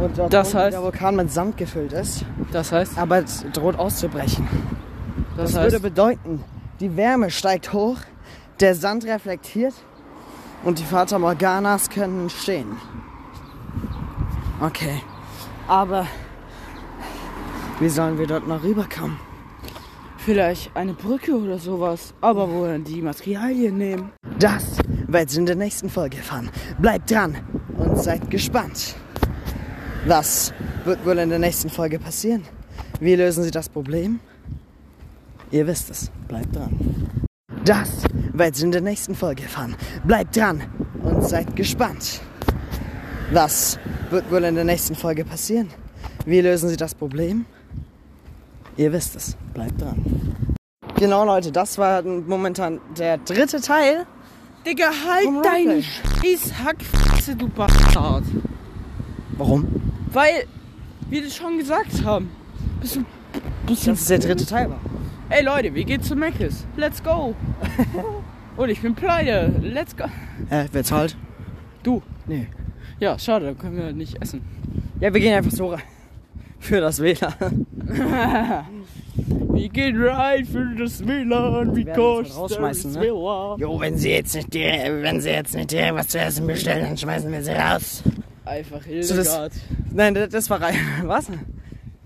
Und 0.00 0.16
dort 0.16 0.32
Das 0.32 0.54
heißt- 0.54 0.70
der 0.70 0.82
Vulkan 0.82 1.16
mit 1.16 1.32
Sand 1.32 1.56
gefüllt 1.56 1.92
ist, 1.92 2.24
das 2.52 2.70
heißt, 2.72 2.96
aber 2.98 3.18
es 3.18 3.44
droht 3.52 3.78
auszubrechen. 3.78 4.46
Das, 5.36 5.52
Das 5.52 5.60
heißt, 5.60 5.72
würde 5.72 5.80
bedeuten, 5.80 6.44
die 6.80 6.96
Wärme 6.96 7.30
steigt 7.30 7.72
hoch, 7.72 7.98
der 8.60 8.74
Sand 8.74 9.04
reflektiert 9.04 9.74
und 10.64 10.78
die 10.78 10.84
Fata 10.84 11.18
Morganas 11.18 11.90
können 11.90 12.30
stehen. 12.30 12.76
Okay. 14.60 15.00
Aber 15.66 16.06
wie 17.80 17.88
sollen 17.88 18.18
wir 18.18 18.26
dort 18.26 18.46
noch 18.46 18.62
rüberkommen? 18.62 19.18
vielleicht 20.24 20.74
eine 20.74 20.94
Brücke 20.94 21.36
oder 21.36 21.58
sowas. 21.58 22.14
Aber 22.20 22.50
wo 22.50 22.64
dann 22.64 22.84
die 22.84 23.02
Materialien 23.02 23.76
nehmen? 23.76 24.12
Das 24.38 24.78
wird 25.06 25.36
in 25.36 25.46
der 25.46 25.56
nächsten 25.56 25.90
Folge 25.90 26.16
erfahren. 26.18 26.50
Bleibt 26.78 27.10
dran 27.10 27.36
und 27.76 27.98
seid 27.98 28.30
gespannt. 28.30 28.96
Was 30.06 30.52
wird 30.84 31.04
wohl 31.06 31.18
in 31.18 31.28
der 31.28 31.38
nächsten 31.38 31.70
Folge 31.70 31.98
passieren? 31.98 32.42
Wie 33.00 33.14
lösen 33.14 33.44
Sie 33.44 33.50
das 33.50 33.68
Problem? 33.68 34.20
Ihr 35.54 35.68
wisst 35.68 35.88
es. 35.88 36.10
Bleibt 36.26 36.56
dran. 36.56 36.76
Das 37.64 38.02
wird 38.32 38.60
in 38.60 38.72
der 38.72 38.80
nächsten 38.80 39.14
Folge 39.14 39.44
erfahren. 39.44 39.76
Bleibt 40.02 40.36
dran 40.36 40.60
und 41.04 41.22
seid 41.22 41.54
gespannt. 41.54 42.20
Was 43.30 43.78
wird 44.10 44.28
wohl 44.32 44.42
in 44.42 44.56
der 44.56 44.64
nächsten 44.64 44.96
Folge 44.96 45.24
passieren? 45.24 45.68
Wie 46.26 46.40
lösen 46.40 46.70
Sie 46.70 46.76
das 46.76 46.92
Problem? 46.92 47.46
Ihr 48.76 48.92
wisst 48.92 49.14
es. 49.14 49.36
Bleibt 49.54 49.80
dran. 49.80 50.04
Genau, 50.96 51.24
Leute, 51.24 51.52
das 51.52 51.78
war 51.78 52.02
momentan 52.02 52.80
der 52.98 53.18
dritte 53.18 53.60
Teil 53.60 54.06
Digga, 54.66 54.86
halt 54.86 55.44
deine 55.44 55.84
Scheiß-Hackfresse, 55.84 57.36
du 57.36 57.46
Bastard. 57.48 58.24
Warum? 59.38 59.68
Weil 60.12 60.46
wir 61.08 61.22
das 61.22 61.36
schon 61.36 61.58
gesagt 61.58 62.04
haben. 62.04 62.28
Bist 62.80 62.96
du 62.96 63.04
Das 63.68 63.86
ist 63.86 64.10
der 64.10 64.18
dritte 64.18 64.46
Teil 64.46 64.70
war. 64.70 64.80
Ey 65.30 65.42
Leute, 65.42 65.74
wir 65.74 65.84
gehen 65.84 66.02
zu 66.02 66.14
Meckes. 66.16 66.66
Let's 66.76 67.02
go. 67.02 67.34
Und 68.56 68.68
ich 68.68 68.80
bin 68.82 68.94
pleite. 68.94 69.52
Let's 69.62 69.96
go. 69.96 70.04
Äh, 70.50 70.66
wer 70.72 70.84
zahlt? 70.84 71.16
Du. 71.82 72.02
Nee. 72.26 72.46
Ja, 73.00 73.18
schade, 73.18 73.46
dann 73.46 73.58
können 73.58 73.76
wir 73.76 73.92
nicht 73.92 74.20
essen. 74.22 74.42
Ja, 75.00 75.12
wir 75.12 75.20
gehen 75.20 75.34
einfach 75.34 75.50
so 75.50 75.68
rein. 75.68 75.82
Für 76.60 76.80
das 76.80 77.00
WLAN. 77.00 77.66
Wir 79.54 79.68
gehen 79.68 80.02
rein 80.02 80.44
für 80.46 80.74
das 80.76 81.06
WLAN, 81.06 81.76
werden 81.76 81.88
uns 82.00 82.28
halt 82.30 82.36
rausschmeißen, 82.36 82.92
ne? 82.92 83.00
WLAN. 83.02 83.60
Jo, 83.60 83.78
wenn 83.78 83.96
sie 83.96 84.10
jetzt 84.10 84.34
nicht 84.34 84.52
dir, 84.52 84.98
wenn 85.02 85.20
sie 85.20 85.30
jetzt 85.30 85.54
nicht 85.54 85.70
dir 85.70 85.94
was 85.94 86.08
zu 86.08 86.18
essen 86.18 86.46
bestellen, 86.46 86.84
dann 86.84 86.96
schmeißen 86.96 87.30
wir 87.30 87.42
sie 87.42 87.52
raus. 87.52 88.02
Einfach 88.44 88.80
So, 88.82 89.14
das- 89.14 89.28
Hildegard. 89.28 89.52
Nein, 89.92 90.14
das, 90.14 90.28
das 90.30 90.50
war 90.50 90.60
rein. 90.60 90.74
Was? 91.04 91.28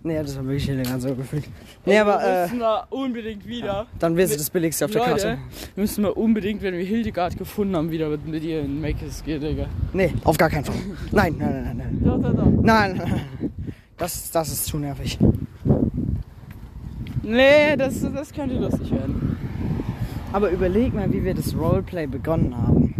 Nee, 0.08 0.22
das 0.22 0.38
war 0.38 0.44
wirklich 0.46 0.64
Hildegard 0.64 1.02
so 1.02 1.14
gefühlt. 1.14 1.44
Nee, 1.84 1.98
aber 1.98 2.18
wir 2.18 2.26
äh, 2.26 2.42
müssen 2.44 2.58
wir 2.60 2.86
unbedingt 2.88 3.46
wieder. 3.46 3.86
dann 3.98 4.16
wäre 4.16 4.26
sie 4.26 4.38
das 4.38 4.48
billigste 4.48 4.86
auf 4.86 4.90
der 4.90 5.02
Leute, 5.02 5.12
Karte. 5.12 5.38
müssen 5.76 6.02
wir 6.02 6.16
unbedingt, 6.16 6.62
wenn 6.62 6.72
wir 6.72 6.82
Hildegard 6.82 7.36
gefunden 7.36 7.76
haben, 7.76 7.90
wieder 7.90 8.08
mit, 8.08 8.26
mit 8.26 8.42
ihr 8.42 8.62
in 8.62 8.80
Meckes 8.80 9.22
gehen, 9.22 9.38
Digga. 9.38 9.66
Nee, 9.92 10.14
auf 10.24 10.38
gar 10.38 10.48
keinen 10.48 10.64
Fall. 10.64 10.76
Nein, 11.12 11.34
nein, 11.38 11.62
nein, 11.62 11.76
nein. 11.76 12.00
Da, 12.02 12.16
da, 12.16 12.32
da. 12.32 12.44
Nein, 12.46 12.62
nein, 12.62 12.96
nein. 12.96 13.52
Das, 13.98 14.30
das 14.30 14.50
ist 14.50 14.64
zu 14.64 14.78
nervig. 14.78 15.18
Nee, 17.22 17.76
das, 17.76 18.00
das 18.00 18.32
könnte 18.32 18.54
lustig 18.54 18.90
werden. 18.90 19.36
Aber 20.32 20.48
überleg 20.50 20.94
mal, 20.94 21.12
wie 21.12 21.22
wir 21.22 21.34
das 21.34 21.54
Roleplay 21.54 22.06
begonnen 22.06 22.56
haben. 22.56 22.94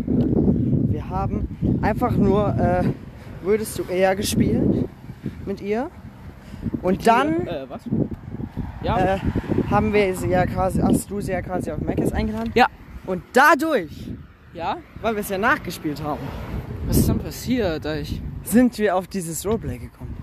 Wir 0.91 1.09
haben 1.09 1.79
einfach 1.81 2.15
nur, 2.15 2.55
äh, 2.59 2.85
würdest 3.43 3.79
du 3.79 3.85
eher 3.85 4.15
gespielt 4.15 4.85
mit 5.47 5.63
ihr? 5.63 5.91
Und 6.83 7.07
dann 7.07 7.47
Äh? 7.47 7.67
Ja, 8.83 8.99
äh, 9.17 9.19
haben 9.71 9.93
wir 9.93 10.15
sie 10.15 10.29
ja 10.29 10.47
quasi, 10.47 10.81
hast 10.81 11.11
du 11.11 11.21
sie 11.21 11.33
ja 11.33 11.43
quasi 11.43 11.71
auf 11.73 11.81
Meckes 11.81 12.13
eingeladen. 12.13 12.53
Ja. 12.55 12.67
Und 13.07 13.23
dadurch, 13.33 14.11
ja? 14.55 14.77
weil 15.03 15.15
wir 15.15 15.21
es 15.21 15.29
ja 15.29 15.39
nachgespielt 15.39 16.03
haben, 16.03 16.21
Was 16.87 16.99
ist 16.99 17.09
dann 17.09 17.19
passiert? 17.19 17.85
Ich, 17.87 18.23
sind 18.45 18.79
wir 18.79 18.95
auf 18.97 19.09
dieses 19.09 19.45
Roleplay 19.45 19.79
gekommen. 19.79 20.17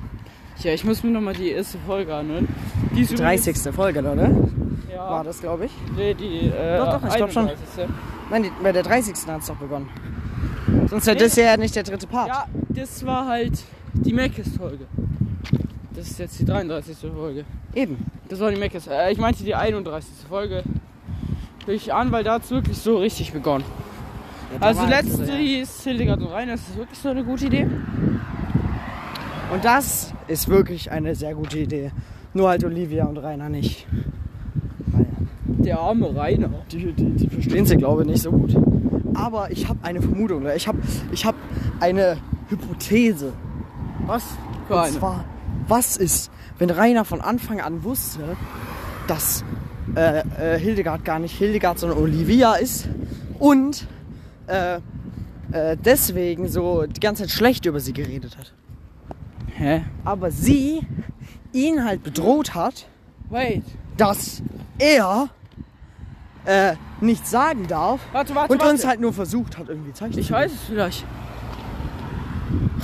ja, 0.60 0.72
ich 0.74 0.84
muss 0.86 1.04
mir 1.04 1.12
nochmal 1.12 1.34
die 1.34 1.50
erste 1.52 1.78
Folge 1.80 2.16
anhören. 2.16 2.48
Die 2.96 3.02
ist 3.02 3.12
Die 3.12 3.16
übrigens- 3.16 3.44
30. 3.46 3.74
Folge, 3.76 4.00
oder? 4.00 4.30
Ja. 4.92 5.10
War 5.10 5.24
das, 5.26 5.42
glaube 5.42 5.66
ich. 5.66 5.72
Nee, 5.96 6.14
die, 6.14 6.48
äh, 6.48 6.78
Doch, 6.78 7.00
doch, 7.02 7.08
ich 7.10 7.16
glaub 7.16 7.32
schon. 7.32 7.48
31.. 7.50 7.88
Nein, 8.32 8.44
die, 8.44 8.52
bei 8.64 8.72
der 8.72 8.84
30. 8.84 9.14
hat 9.28 9.42
es 9.42 9.48
doch 9.48 9.56
begonnen. 9.58 9.90
Sonst 10.88 11.06
wäre 11.08 11.18
das 11.18 11.36
ja 11.36 11.58
nicht 11.58 11.76
der 11.76 11.84
dritte 11.84 12.08
Part. 12.08 12.30
Ja, 12.30 12.46
das 12.70 13.06
war 13.06 13.28
halt 13.28 13.62
die 13.94 14.14
Meckes-Folge. 14.14 14.86
Das 15.96 16.08
ist 16.10 16.20
jetzt 16.20 16.40
die 16.40 16.46
33. 16.46 16.98
Folge. 17.16 17.46
Eben. 17.74 18.06
Das 18.30 18.40
war 18.40 18.52
die 18.52 18.58
Meckes. 18.58 18.88
Äh, 18.88 19.12
ich 19.12 19.18
meinte 19.18 19.44
die 19.44 19.56
31. 19.56 20.10
Folge. 20.28 20.64
Will 21.66 21.76
ich 21.76 21.94
an, 21.94 22.12
weil 22.12 22.24
da 22.24 22.34
hat 22.34 22.44
es 22.44 22.52
wirklich 22.52 22.78
so 22.78 22.98
richtig 22.98 23.32
begonnen. 23.34 23.64
Also 24.60 24.86
letzte 24.86 25.26
hieß 25.36 25.84
Hildegard 25.84 26.22
und 26.22 26.28
Rainer. 26.28 26.54
Ist 26.54 26.70
das 26.70 26.78
wirklich 26.78 27.00
so 27.00 27.10
eine 27.10 27.24
gute 27.24 27.46
Idee? 27.48 27.68
Und 29.52 29.64
das 29.64 30.14
ist 30.28 30.48
wirklich 30.48 30.92
eine 30.92 31.16
sehr 31.16 31.34
gute 31.36 31.60
Idee. 31.60 31.92
Nur 32.34 32.50
halt 32.50 32.64
Olivia 32.64 33.06
und 33.06 33.18
Rainer 33.18 33.50
nicht. 33.50 33.88
Weil 34.88 35.06
Der 35.46 35.80
arme 35.80 36.16
Rainer. 36.16 36.50
die, 36.72 36.92
die, 36.94 37.12
die 37.12 37.28
verstehen 37.28 37.66
sie, 37.66 37.78
glaube 37.78 38.02
ich, 38.04 38.08
nicht 38.10 38.22
so 38.22 38.32
gut. 38.32 38.56
Aber 39.14 39.50
ich 39.52 39.68
habe 39.68 39.80
eine 39.84 40.02
Vermutung. 40.02 40.44
ne? 40.44 40.56
Ich 40.56 40.68
habe 40.68 40.80
ich 41.12 41.26
hab 41.26 41.36
eine 41.80 42.18
Hypothese. 42.50 43.32
Was? 44.06 44.24
Für 44.68 44.74
Und 44.76 44.80
eine. 44.80 44.92
zwar, 44.94 45.26
was 45.68 45.98
ist, 45.98 46.32
wenn 46.58 46.70
Rainer 46.70 47.06
von 47.06 47.22
Anfang 47.22 47.62
an 47.62 47.84
wusste, 47.84 48.38
dass 49.08 49.44
äh, 49.96 50.56
äh, 50.56 50.60
Hildegard 50.60 51.06
gar 51.06 51.20
nicht 51.20 51.38
Hildegard, 51.38 51.80
sondern 51.80 52.00
Olivia 52.00 52.56
ist 52.56 52.88
und 53.40 53.88
äh, 54.48 54.80
äh, 55.52 55.78
deswegen 55.78 56.48
so 56.48 56.86
die 56.86 57.00
ganze 57.00 57.24
Zeit 57.24 57.32
schlecht 57.32 57.66
über 57.66 57.80
sie 57.80 57.94
geredet 57.94 58.38
hat. 58.38 58.54
Hä? 59.58 59.84
Aber 60.04 60.32
sie 60.32 60.82
ihn 61.54 61.86
halt 61.86 62.04
bedroht 62.04 62.56
hat, 62.56 62.88
Wait. 63.30 63.64
dass 63.98 64.42
er 64.78 65.30
äh, 66.46 66.76
nichts 67.02 67.32
sagen 67.32 67.68
darf 67.68 68.02
Warte, 68.12 68.36
warte, 68.36 68.54
und 68.54 68.60
warte. 68.60 68.74
uns 68.74 68.86
halt 68.86 69.00
nur 69.00 69.14
versucht 69.14 69.58
hat, 69.58 69.70
irgendwie 69.70 69.94
Zeichen 69.94 70.20
Ich 70.20 70.32
weiß 70.32 70.52
es 70.52 70.60
vielleicht. 70.68 71.06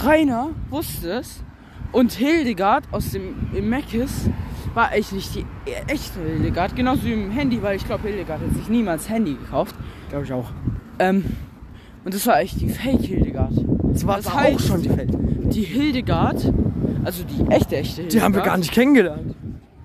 Rainer 0.03 0.50
wusste 0.69 1.11
es 1.11 1.43
und 1.91 2.12
Hildegard 2.13 2.83
aus 2.91 3.12
dem 3.12 3.33
Meckes 3.69 4.29
war 4.74 4.89
eigentlich 4.89 5.31
die 5.33 5.45
echte 5.88 6.19
Hildegard, 6.21 6.75
genauso 6.75 7.03
wie 7.03 7.13
im 7.13 7.31
Handy, 7.31 7.62
weil 7.62 7.75
ich 7.75 7.86
glaube, 7.86 8.07
Hildegard 8.07 8.41
hat 8.41 8.55
sich 8.55 8.69
niemals 8.69 9.10
Handy 9.10 9.33
gekauft. 9.36 9.75
Glaube 10.10 10.25
ich 10.25 10.31
auch. 10.33 10.50
Ähm, 11.00 11.25
und 12.05 12.13
das 12.13 12.25
war 12.27 12.36
eigentlich 12.36 12.55
die 12.57 12.69
Fake 12.69 13.01
Hildegard. 13.01 13.51
Das 13.93 14.07
war 14.07 14.17
Das 14.17 14.25
das 14.25 14.33
heißt- 14.33 14.55
auch 14.55 14.60
schon 14.60 14.81
die 14.81 14.95
Welt. 14.98 15.12
Die 15.53 15.63
Hildegard, 15.63 16.51
also 17.03 17.24
die 17.24 17.45
echte, 17.51 17.75
echte 17.75 18.01
Hildegard. 18.01 18.13
Die 18.13 18.21
haben 18.21 18.36
wir 18.36 18.41
gar 18.41 18.57
nicht 18.57 18.71
kennengelernt. 18.71 19.36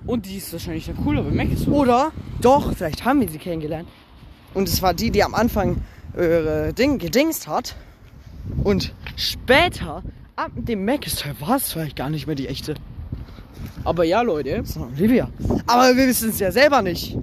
Und 0.07 0.27
die 0.27 0.37
ist 0.37 0.53
wahrscheinlich 0.53 0.87
dann 0.87 0.97
cooler 0.99 1.23
bei 1.25 1.31
Meckes. 1.33 1.67
Oder 1.67 2.13
doch, 2.41 2.73
vielleicht 2.73 3.05
haben 3.05 3.21
wir 3.21 3.29
sie 3.29 3.39
kennengelernt. 3.39 3.89
Und 4.55 4.69
es 4.69 4.81
war 4.81 4.95
die, 4.95 5.11
die 5.11 5.25
am 5.25 5.35
Anfang 5.35 5.79
äh, 6.17 6.73
Ding 6.73 6.99
gedingst 6.99 7.49
hat. 7.49 7.75
Und 8.63 8.95
später, 9.17 10.03
ab 10.37 10.51
dem 10.55 10.85
Mac-Teil, 10.85 11.35
war 11.41 11.57
es 11.57 11.73
vielleicht 11.73 11.97
gar 11.97 12.11
nicht 12.11 12.27
mehr 12.27 12.37
die 12.37 12.49
echte. 12.49 12.75
Aber 13.85 14.05
ja, 14.05 14.23
Leute. 14.23 14.63
Sondern 14.65 14.93
Olivia. 14.95 15.29
Aber 15.67 15.97
wir 15.97 16.07
wissen 16.07 16.31
es 16.31 16.39
ja 16.39 16.51
selber 16.53 16.83
nicht. 16.83 17.17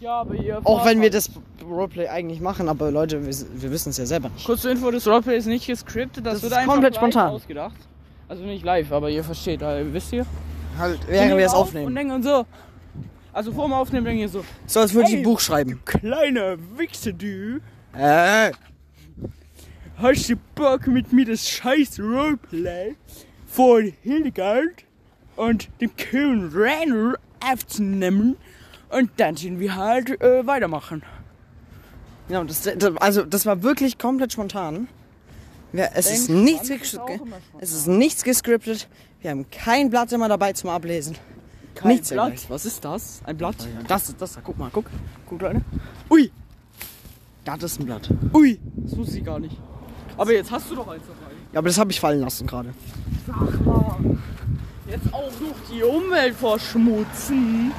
Ja, 0.00 0.20
aber 0.20 0.34
ihr 0.34 0.60
Auch 0.64 0.84
wenn 0.84 1.00
wir 1.00 1.10
das 1.10 1.30
Roleplay 1.62 2.08
eigentlich 2.08 2.40
machen, 2.40 2.68
aber 2.68 2.90
Leute, 2.90 3.24
wir, 3.24 3.34
wir 3.54 3.70
wissen 3.70 3.90
es 3.90 3.96
ja 3.96 4.06
selber 4.06 4.28
nicht. 4.28 4.44
Kurze 4.44 4.70
Info, 4.70 4.90
das 4.90 5.06
Roleplay 5.06 5.36
ist 5.38 5.46
nicht 5.46 5.66
gescriptet, 5.66 6.26
das, 6.26 6.34
Das 6.34 6.42
wird 6.42 6.52
ist 6.52 6.58
einfach 6.58 6.72
komplett 6.74 6.96
spontan. 6.96 7.30
ausgedacht. 7.30 7.76
Also 8.28 8.42
nicht 8.44 8.64
live, 8.64 8.92
aber 8.92 9.10
ihr 9.10 9.24
versteht, 9.24 9.60
weil, 9.60 9.92
wisst 9.92 10.12
ihr? 10.12 10.26
Halt, 10.78 10.98
während 11.08 11.36
wir 11.36 11.46
es 11.46 11.52
auf 11.52 11.68
aufnehmen. 11.68 11.86
Und 11.86 11.94
denken 11.94 12.22
so. 12.22 12.44
Also 13.32 13.52
vor 13.52 13.64
dem 13.66 13.72
Aufnehmen 13.72 14.04
denken 14.04 14.20
ihr 14.22 14.28
so, 14.28 14.44
So, 14.66 14.80
als 14.80 14.92
würde 14.94 15.08
ich 15.10 15.16
ein 15.16 15.22
Buch 15.22 15.40
schreiben. 15.40 15.80
kleiner 15.84 16.56
Wichser, 16.76 17.12
du. 17.12 17.60
Äh, 17.96 18.50
Hast 19.96 20.28
du 20.28 20.36
Bock 20.54 20.86
mit 20.86 21.12
mir 21.12 21.24
das 21.24 21.48
scheiß 21.48 22.00
Roleplay 22.00 22.96
von 23.46 23.92
Hildegard 24.02 24.84
und 25.36 25.68
dem 25.80 25.90
coolen 25.96 26.50
Rainer 26.52 27.14
aufzunehmen? 27.40 28.36
Und 28.90 29.10
dann 29.16 29.36
sind 29.36 29.60
wir 29.60 29.74
halt 29.76 30.20
äh, 30.20 30.46
weitermachen. 30.46 31.02
ja, 32.28 32.42
das, 32.42 32.62
das, 32.62 32.96
also 32.96 33.22
das 33.22 33.46
war 33.46 33.62
wirklich 33.62 33.98
komplett 33.98 34.32
spontan. 34.32 34.88
Ja, 35.72 35.88
es 35.94 36.10
ist 36.10 36.28
nichts, 36.30 36.70
es 37.58 37.72
ist 37.72 37.86
nichts 37.88 38.22
gescriptet. 38.22 38.88
Wir 39.20 39.30
haben 39.30 39.50
kein 39.50 39.90
Blatt 39.90 40.12
immer 40.12 40.28
dabei 40.28 40.52
zum 40.52 40.70
Ablesen. 40.70 41.16
Kein 41.74 41.88
Nichts 41.92 42.10
Blatt. 42.10 42.48
Was 42.48 42.64
ist 42.66 42.84
das? 42.84 43.20
Ein 43.24 43.36
Blatt? 43.36 43.56
Das 43.88 44.08
ist 44.08 44.20
das 44.20 44.34
da. 44.34 44.40
Guck 44.44 44.56
mal, 44.56 44.70
guck. 44.72 44.84
Guck, 45.28 45.42
Leute. 45.42 45.62
Ui, 46.10 46.30
Das 47.44 47.62
ist 47.64 47.80
ein 47.80 47.86
Blatt. 47.86 48.08
ui. 48.32 48.60
Das 48.76 48.96
wusste 48.96 49.18
ich 49.18 49.24
gar 49.24 49.40
nicht. 49.40 49.56
Aber 50.16 50.32
jetzt 50.32 50.50
hast 50.50 50.70
du 50.70 50.76
doch 50.76 50.88
eins 50.88 51.02
dabei. 51.06 51.32
Ja, 51.52 51.58
aber 51.58 51.68
das 51.68 51.78
habe 51.78 51.90
ich 51.90 52.00
fallen 52.00 52.20
lassen 52.20 52.46
gerade. 52.46 52.74
Sag 53.26 53.64
mal. 53.64 53.96
Jetzt 54.88 55.12
auch 55.12 55.30
noch 55.40 55.56
die 55.72 55.82
Umwelt 55.82 56.34
verschmutzen. 56.34 57.72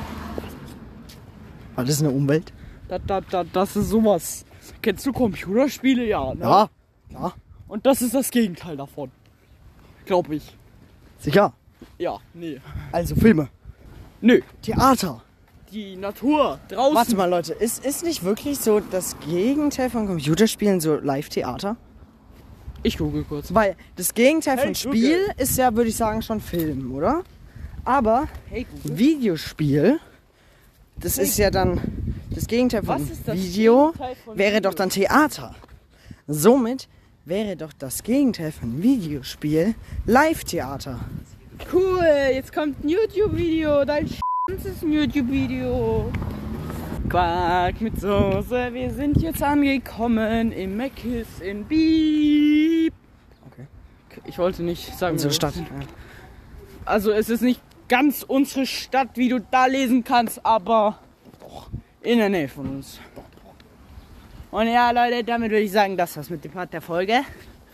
War 1.75 1.85
das 1.85 1.99
eine 1.99 2.09
Umwelt? 2.09 2.51
Da, 2.87 2.99
da, 2.99 3.21
da, 3.21 3.43
das 3.43 3.75
ist 3.75 3.89
sowas. 3.89 4.45
Kennst 4.81 5.05
du 5.05 5.11
Computerspiele? 5.11 6.05
Ja, 6.05 6.33
ne? 6.33 6.41
Ja. 6.41 6.69
Ja. 7.11 7.33
Und 7.67 7.85
das 7.85 8.01
ist 8.01 8.13
das 8.13 8.31
Gegenteil 8.31 8.77
davon. 8.77 9.11
Glaube 10.05 10.35
ich. 10.35 10.55
Sicher. 11.19 11.53
Ja, 11.97 12.19
nee. 12.33 12.59
Also 12.91 13.15
Filme. 13.15 13.49
Nö. 14.21 14.41
Theater. 14.61 15.21
Die 15.71 15.95
Natur 15.95 16.59
draußen. 16.69 16.95
Warte 16.95 17.15
mal, 17.15 17.29
Leute. 17.29 17.53
Ist, 17.53 17.85
ist 17.85 18.03
nicht 18.03 18.23
wirklich 18.23 18.59
so 18.59 18.79
das 18.79 19.17
Gegenteil 19.19 19.89
von 19.89 20.07
Computerspielen 20.07 20.79
so 20.79 20.95
Live-Theater? 20.95 21.77
Ich 22.85 22.99
google 22.99 23.23
kurz. 23.23 23.51
Weil 23.51 23.75
das 23.95 24.13
Gegenteil 24.13 24.57
Hey, 24.57 24.65
von 24.67 24.75
Spiel 24.75 25.17
Google. 25.19 25.33
ist 25.37 25.57
ja, 25.57 25.75
würde 25.75 25.89
ich 25.89 25.95
sagen, 25.95 26.21
schon 26.21 26.39
Film, 26.39 26.93
oder? 26.93 27.23
Aber 27.83 28.27
Hey. 28.49 28.67
Videospiel, 28.83 29.99
das 30.97 31.17
ist 31.17 31.37
ja 31.37 31.49
dann 31.49 31.81
das 32.29 32.45
Gegenteil 32.45 32.83
von 32.83 32.95
Was 33.01 33.09
ist 33.09 33.27
das 33.27 33.35
Video, 33.35 33.91
Gegenteil 33.91 34.15
von 34.23 34.37
wäre 34.37 34.55
Video? 34.57 34.69
doch 34.69 34.75
dann 34.75 34.89
Theater. 34.91 35.55
Somit 36.27 36.87
wäre 37.25 37.55
doch 37.55 37.73
das 37.73 38.03
Gegenteil 38.03 38.51
von 38.51 38.83
Videospiel 38.83 39.73
Live-Theater. 40.05 40.99
Cool, 41.73 42.05
jetzt 42.33 42.53
kommt 42.53 42.83
ein 42.83 42.89
YouTube-Video. 42.89 43.83
Dein 43.85 44.07
Schwanz 44.07 44.65
ist 44.65 44.83
ein 44.83 44.91
YouTube-Video. 44.91 46.11
Quark 47.09 47.81
mit 47.81 47.99
Soße. 47.99 48.73
Wir 48.73 48.91
sind 48.91 49.21
jetzt 49.21 49.41
angekommen 49.43 50.51
im 50.51 50.77
Meckes 50.77 51.39
in 51.39 51.65
Bieb. 51.65 52.93
Okay. 53.51 53.67
Ich 54.25 54.37
wollte 54.37 54.63
nicht 54.63 54.97
sagen, 54.97 55.13
Unsere 55.13 55.33
Stadt. 55.33 55.53
sind. 55.53 55.67
Also 56.85 57.11
es 57.11 57.29
ist 57.29 57.41
nicht 57.41 57.61
ganz 57.87 58.23
unsere 58.23 58.65
Stadt, 58.65 59.09
wie 59.15 59.29
du 59.29 59.39
da 59.39 59.65
lesen 59.65 60.03
kannst, 60.03 60.45
aber 60.45 60.99
doch 61.39 61.69
in 62.01 62.17
der 62.19 62.29
Nähe 62.29 62.47
von 62.47 62.67
uns. 62.77 62.99
Und 64.51 64.67
ja, 64.67 64.91
Leute, 64.91 65.23
damit 65.23 65.51
würde 65.51 65.63
ich 65.63 65.71
sagen, 65.71 65.97
das 65.97 66.15
war's 66.15 66.29
mit 66.29 66.43
dem 66.43 66.51
Part 66.51 66.71
der 66.73 66.81
Folge. 66.81 67.21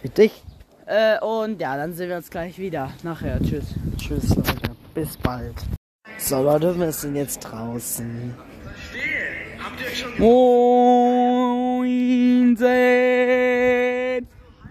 Richtig. 0.03 0.43
Äh, 0.87 1.19
und 1.23 1.61
ja, 1.61 1.77
dann 1.77 1.93
sehen 1.93 2.09
wir 2.09 2.17
uns 2.17 2.29
gleich 2.29 2.57
wieder. 2.57 2.91
Nachher. 3.03 3.39
Tschüss. 3.41 3.75
Tschüss, 3.97 4.29
Leute. 4.35 4.71
Bis 4.93 5.15
bald. 5.17 5.55
So, 6.17 6.41
Leute, 6.41 6.77
wir 6.77 6.91
sind 6.91 7.15
jetzt 7.15 7.39
draußen. 7.39 8.33
Moinsen. 10.17 10.67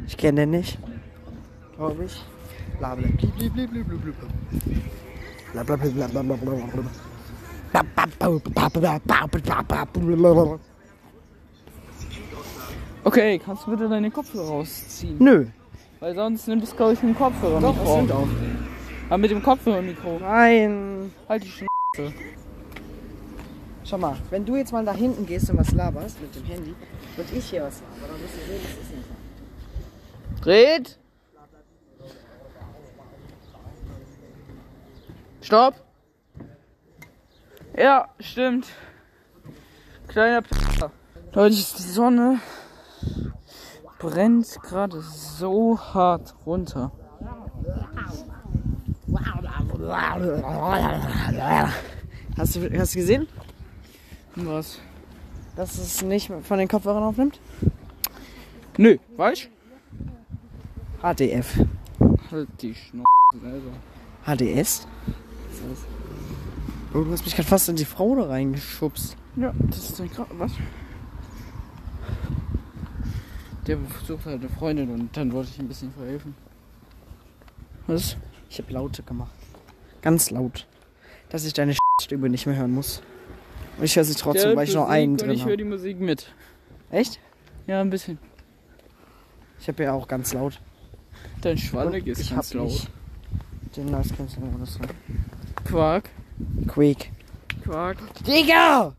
Ich 0.07 0.17
kenne 0.17 0.43
den 0.43 0.51
nicht. 0.51 0.79
Glaube 1.77 2.05
ich. 2.05 2.25
Okay, 13.03 13.39
kannst 13.39 13.67
du 13.67 13.71
bitte 13.71 13.89
deine 13.89 14.11
Kopfhörer 14.11 14.49
rausziehen? 14.49 15.17
Nö. 15.19 15.47
Weil 16.01 16.15
sonst 16.15 16.49
nimmt 16.49 16.63
es, 16.63 16.77
glaube 16.77 16.93
ich, 16.95 17.03
einen 17.03 17.15
Kopfhörer 17.15 17.61
Doch, 17.61 17.77
mit 17.77 18.13
auf. 18.13 18.29
Aber 19.09 19.19
mit 19.19 19.31
dem 19.31 19.43
Kopfhörermikro. 19.43 20.19
Nein. 20.21 21.13
Halt 21.29 21.45
die 21.45 21.49
Schnauze. 21.49 22.15
Schau 23.91 23.99
mal, 23.99 24.17
wenn 24.31 24.47
du 24.47 24.55
jetzt 24.55 24.73
mal 24.73 24.85
da 24.85 24.93
hinten 24.93 25.27
gehst 25.27 25.51
und 25.51 25.59
was 25.59 25.73
laberst 25.73 26.21
mit 26.21 26.33
dem 26.37 26.45
Handy 26.45 26.77
und 27.17 27.33
ich 27.33 27.51
hier 27.51 27.65
was 27.65 27.81
laber, 27.81 28.13
dann 28.13 28.23
wirst 28.23 28.35
du 28.37 28.47
sehen, 28.47 28.61
das 28.63 28.73
ist 28.85 28.95
nicht. 28.95 29.09
Dreht! 30.45 30.99
Stopp! 35.41 35.75
Ja, 37.77 38.09
stimmt. 38.21 38.69
Kleiner 40.07 40.43
P 40.43 40.51
Leute, 41.33 41.57
die 41.57 41.83
Sonne 41.83 42.39
brennt 43.99 44.57
gerade 44.63 45.01
so 45.01 45.77
hart 45.81 46.37
runter. 46.47 46.93
Hast 52.37 52.55
du, 52.55 52.79
hast 52.79 52.95
du 52.95 52.99
gesehen, 52.99 53.27
Was? 54.37 54.81
dass 55.57 55.77
es 55.77 56.03
nicht 56.03 56.31
von 56.43 56.59
den 56.59 56.69
Kopfhörern 56.69 57.03
aufnimmt? 57.03 57.39
Nö, 58.79 58.97
weißt 59.17 59.51
HDF. 61.03 61.59
Halt 62.31 62.49
die 62.63 62.75
Schnauze 62.75 63.05
selber. 63.43 63.73
HDS? 64.25 64.87
Oh, 66.95 67.05
du 67.05 67.13
hast 67.13 67.25
mich 67.25 67.35
gerade 67.35 67.49
fast 67.49 67.69
in 67.69 67.77
die 67.77 67.85
Frau 67.85 68.17
da 68.17 68.25
reingeschubst. 68.25 69.17
Ja, 69.37 69.53
das 69.59 69.91
ist 69.91 70.01
dann 70.01 70.11
gerade 70.11 70.31
was. 70.39 70.53
Der 73.67 73.79
versucht 73.79 74.27
halt 74.27 74.41
eine 74.41 74.49
Freundin 74.49 74.91
und 74.91 75.15
dann 75.17 75.33
wollte 75.33 75.51
ich 75.53 75.59
ein 75.59 75.69
bisschen 75.69 75.93
verhelfen. 75.93 76.35
Was? 77.87 78.17
Ich 78.49 78.59
habe 78.59 78.73
laute 78.73 79.03
gemacht. 79.03 79.33
Ganz 80.03 80.31
laut. 80.31 80.67
Dass 81.29 81.45
ich 81.45 81.53
deine 81.53 81.77
Stimme 82.01 82.31
nicht 82.31 82.47
mehr 82.47 82.57
hören 82.57 82.73
muss. 82.73 83.03
Und 83.79 83.85
ich 83.85 83.97
höre 83.97 84.05
sie 84.05 84.15
trotzdem, 84.15 84.57
weil 84.57 84.69
ich 84.69 84.75
noch 84.75 84.89
einen 84.89 85.17
drin 85.17 85.31
Ich 85.31 85.41
höre 85.41 85.53
habe. 85.53 85.57
die 85.57 85.65
Musik 85.65 86.01
mit. 86.01 86.33
Echt? 86.91 87.19
Ja, 87.67 87.81
ein 87.81 87.91
bisschen. 87.91 88.19
Ich 89.61 89.69
habe 89.69 89.83
ja 89.85 89.93
auch 89.93 90.09
ganz 90.09 90.33
laut. 90.33 90.61
Dein 91.41 91.57
Schwallig 91.59 92.07
ist 92.07 92.21
ich 92.21 92.31
ganz 92.31 92.53
laut. 92.55 92.89
den 93.77 93.87
Noise 93.87 94.15
Cancelling 94.15 94.55
oder 94.55 94.67
so. 94.67 94.81
Quark. 95.65 96.11
Quake. 96.67 97.07
Quark. 97.65 97.99
Digga! 98.27 98.95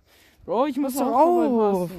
Bro, 0.46 0.68
ich 0.68 0.78
muss 0.78 0.98
auf. 0.98 1.90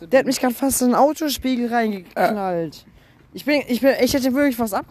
Der 0.00 0.06
Der 0.08 0.18
hat 0.20 0.26
mich 0.26 0.40
gerade 0.40 0.54
fast 0.54 0.82
in 0.82 0.88
den 0.88 0.94
Autospiegel 0.94 1.68
reingeknallt. 1.72 2.86
Ich 3.32 3.44
bin, 3.44 3.62
ich 3.68 3.80
bin, 3.80 3.92
ich 4.02 4.14
hätte 4.14 4.32
wirklich 4.32 4.56
fast 4.56 4.74
ab. 4.74 4.86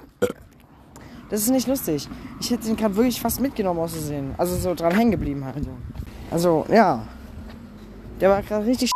Das 1.30 1.42
ist 1.42 1.50
nicht 1.50 1.68
lustig. 1.68 2.08
Ich 2.40 2.52
hätte 2.52 2.68
ihn 2.68 2.76
gerade 2.76 2.96
wirklich 2.96 3.20
fast 3.20 3.42
mitgenommen 3.42 3.80
aus 3.80 3.94
Versehen. 3.94 4.36
Also 4.38 4.56
so 4.58 4.76
dran 4.76 4.94
hängen 4.94 5.12
geblieben 5.12 5.44
halt. 5.44 5.68
Also, 6.32 6.66
ja. 6.70 7.06
Der 8.20 8.30
war 8.30 8.42
gerade 8.42 8.66
richtig 8.66 8.92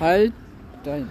Halt 0.00 0.32
dein. 0.84 1.10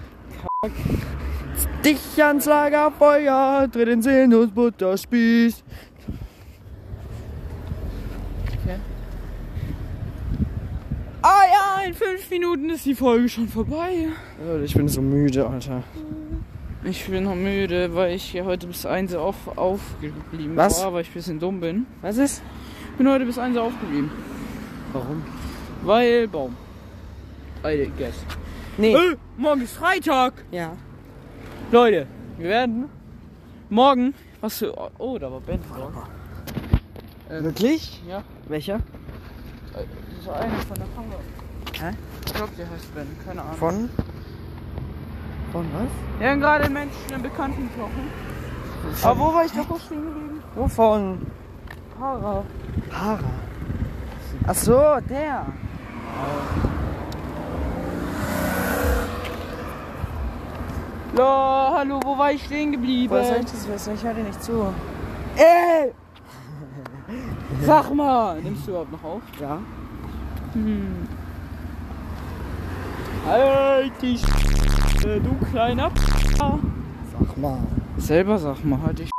Dich 1.84 2.24
ans 2.24 2.46
Lagerfeuer, 2.46 3.68
dreh 3.72 3.86
den 3.86 4.02
Seelenlos 4.02 4.50
Butterspieß. 4.52 5.64
Ah 11.24 11.44
ja, 11.46 11.71
in 11.88 11.94
fünf 11.94 12.30
Minuten 12.30 12.70
ist 12.70 12.86
die 12.86 12.96
Folge 12.96 13.30
schon 13.30 13.48
vorbei. 13.48 14.08
Ich 14.63 14.74
bin 14.74 14.88
so 14.88 15.02
müde, 15.02 15.48
Alter. 15.48 15.84
Ich 16.84 17.06
bin 17.06 17.24
noch 17.26 17.36
müde, 17.36 17.94
weil 17.94 18.15
ich 18.15 18.24
hier 18.24 18.46
heute 18.46 18.67
bis 18.67 18.86
1 18.86 19.13
Uhr 19.13 19.22
auf, 19.22 19.58
aufgeblieben 19.58 20.56
Was? 20.56 20.84
war, 20.84 20.94
weil 20.94 21.02
ich 21.04 21.10
ein 21.10 21.13
bisschen 21.13 21.39
dumm 21.39 21.60
bin. 21.60 21.86
Was 22.02 22.17
ist? 22.17 22.41
Ich 22.91 22.98
bin 22.98 23.08
heute 23.08 23.26
bis 23.26 23.38
1 23.38 23.56
Uhr 23.56 23.63
aufgeblieben. 23.63 24.10
Warum? 24.94 25.24
Weil 25.84 26.28
Baum. 26.28 26.56
I 27.63 27.91
guess. 27.98 28.15
Nee. 28.78 28.94
Äh, 28.96 29.15
morgen 29.38 29.62
ist 29.62 29.74
Freitag. 29.74 30.34
Ja. 30.52 30.76
Leute, 31.72 32.08
wir 32.38 32.50
werden 32.50 32.86
morgen. 33.70 34.13
Was 34.41 34.58
für. 34.58 34.76
Oh, 34.98 35.20
da 35.20 35.32
war 35.32 35.39
Ben 35.41 35.60
vor. 35.62 36.08
Wirklich? 37.30 38.02
Ja, 38.10 38.24
Welcher? 38.50 38.82
Das 40.26 40.36
ist 40.36 40.42
einer 40.42 40.58
von 40.60 40.78
der 40.78 40.88
Kamera. 40.96 41.20
Hä? 41.80 41.98
Ich 42.26 42.34
glaube, 42.34 42.52
der 42.58 42.70
heißt 42.70 42.94
Ben. 42.94 43.08
Keine 43.26 43.42
Ahnung. 43.42 43.56
Von? 43.56 43.90
Von 45.52 45.66
was? 45.74 46.20
Wir 46.20 46.30
haben 46.30 46.40
gerade 46.40 46.66
einen 46.66 46.74
Menschen, 46.74 47.14
einen 47.14 47.24
Bekannten 47.24 47.70
getroffen. 47.70 48.08
Aber 49.04 49.20
wo 49.20 49.34
war 49.34 49.46
ich 49.46 49.52
davor 49.52 49.80
stehen 49.80 50.04
geblieben? 50.04 50.44
Wovon? 50.56 51.26
Para. 52.00 52.44
Para. 52.90 53.20
Ach 54.48 54.56
so, 54.56 54.80
der. 55.10 55.46
Ja, 61.18 61.74
hallo, 61.76 62.00
wo 62.04 62.18
war 62.18 62.32
ich 62.32 62.46
stehen 62.46 62.72
geblieben? 62.72 63.12
Woher 63.12 63.26
soll 63.26 63.38
ich 63.40 63.52
das 63.52 63.68
wissen? 63.68 63.94
Ich 63.96 64.04
höre 64.04 64.14
dir 64.14 64.24
nicht 64.24 64.42
zu. 64.42 64.74
Ey! 65.36 65.92
Sag 67.62 67.94
mal, 67.94 68.42
nimmst 68.42 68.66
du 68.66 68.72
überhaupt 68.72 68.92
noch 68.92 69.04
auf? 69.04 69.22
Ja. 69.40 69.60
Hm. 70.54 71.08
Halt 73.28 73.92
die 74.02 74.18
Sch 74.18 75.06
äh, 75.06 75.20
du 75.20 75.34
kleiner 75.52 75.90
P 75.90 76.00
Sag 76.38 77.38
mal. 77.38 77.60
Selber 77.98 78.38
sag 78.38 78.64
mal, 78.66 78.80
halt 78.82 79.00
die 79.00 79.06
Sch 79.06 79.12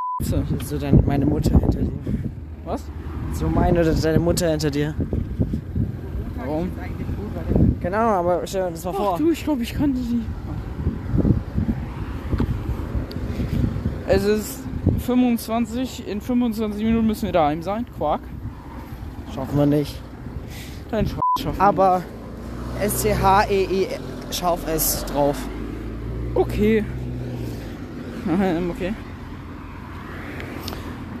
So 0.65 0.77
dein, 0.77 1.03
meine 1.05 1.25
Mutter 1.25 1.57
hinter 1.57 1.81
dir. 1.81 1.91
Was? 2.65 2.83
So 3.33 3.47
meine 3.47 3.81
oder 3.81 3.93
deine 3.93 4.19
Mutter 4.19 4.49
hinter 4.51 4.69
dir. 4.69 4.93
Warum? 6.37 6.71
Keine 7.81 7.97
Ahnung, 7.97 8.13
aber 8.13 8.47
stell 8.47 8.65
dir 8.65 8.71
das 8.71 8.85
mal 8.85 8.91
Ach 8.91 8.97
vor. 8.97 9.17
du, 9.17 9.31
ich 9.31 9.43
glaube, 9.43 9.63
ich 9.63 9.73
kannte 9.73 9.99
sie. 9.99 10.21
Es 14.07 14.23
ist 14.25 14.59
25, 14.99 16.07
in 16.07 16.21
25 16.21 16.83
Minuten 16.83 17.07
müssen 17.07 17.23
wir 17.25 17.31
daheim 17.33 17.63
sein. 17.63 17.85
Quark. 17.97 18.21
Schaffen 19.33 19.57
wir 19.57 19.65
nicht. 19.65 19.99
Dein 20.91 21.07
Sch 21.07 21.22
schaffen 21.43 21.61
Aber 21.61 22.03
S-C-H-E-I 22.81 23.87
schauf 24.31 24.67
es 24.67 25.05
drauf. 25.05 25.37
nicht. 25.37 26.35
Okay. 26.35 26.85
Ähm, 28.27 28.71
okay. 28.75 28.93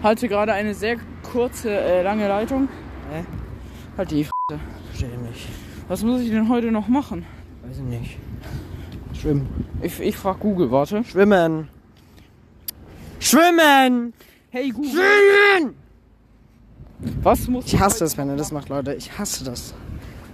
Halte 0.01 0.27
gerade 0.27 0.53
eine 0.53 0.73
sehr 0.73 0.97
kurze, 1.31 1.69
äh, 1.69 2.01
lange 2.03 2.27
Leitung. 2.27 2.67
Hä? 3.11 3.23
Halt 3.97 4.11
die 4.11 4.21
F 4.21 4.31
Verstehe 4.89 5.17
nicht. 5.19 5.47
Was 5.87 6.03
muss 6.03 6.21
ich 6.21 6.29
denn 6.29 6.49
heute 6.49 6.71
noch 6.71 6.87
machen? 6.87 7.25
Weiß 7.65 7.77
ich 7.77 7.83
nicht. 7.83 8.17
Schwimmen. 9.13 9.47
Ich, 9.81 9.99
ich 9.99 10.17
frag 10.17 10.39
Google, 10.39 10.71
warte. 10.71 11.03
Schwimmen. 11.03 11.69
Schwimmen! 13.19 14.13
Hey 14.49 14.69
Google. 14.69 14.91
Schwimmen! 14.91 15.75
Was 17.21 17.47
muss 17.47 17.65
Ich 17.65 17.79
hasse 17.79 17.99
das, 17.99 18.17
wenn 18.17 18.29
er 18.29 18.35
das 18.35 18.51
macht, 18.51 18.69
Leute. 18.69 18.93
Ich 18.93 19.17
hasse 19.17 19.45
das. 19.45 19.73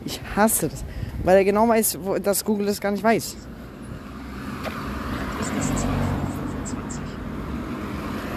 Ich 0.05 0.19
hasse 0.35 0.69
das. 0.69 0.83
Weil 1.23 1.37
er 1.37 1.43
genau 1.45 1.67
weiß, 1.67 1.99
wo, 2.01 2.17
dass 2.17 2.43
Google 2.45 2.65
das 2.67 2.79
gar 2.79 2.91
nicht 2.91 3.03
weiß. 3.03 3.35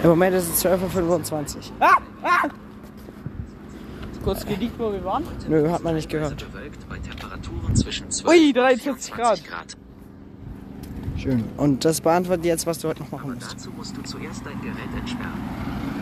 Im 0.03 0.09
Moment 0.11 0.35
ist 0.35 0.49
es 0.49 0.65
12.25 0.65 1.57
Uhr. 1.57 1.63
Kurz 4.25 4.47
gediegt, 4.47 4.75
wo 4.79 4.93
wir 4.93 5.05
waren. 5.05 5.25
Nö, 5.49 5.69
hat 5.71 5.83
man 5.83 5.95
nicht 5.97 6.09
gehört. 6.09 6.37
bewölkt 6.53 6.89
bei 6.89 6.99
Temperaturen 6.99 7.75
zwischen 7.75 8.11
12 8.11 8.29
Ui, 8.33 8.47
und 8.49 8.57
43 8.57 9.15
24 9.15 9.49
Grad. 9.49 9.77
Schön. 11.17 11.45
Und 11.57 11.85
das 11.85 12.01
beantwortet 12.01 12.45
jetzt, 12.45 12.67
was 12.67 12.79
du 12.79 12.89
heute 12.89 13.01
noch 13.03 13.11
machen 13.13 13.35
musst. 13.35 13.53
dazu 13.53 13.71
musst 13.77 13.97
du 13.97 14.03
zuerst 14.03 14.45
dein 14.47 14.61
Gerät 14.61 14.77
entsperren. 14.97 15.33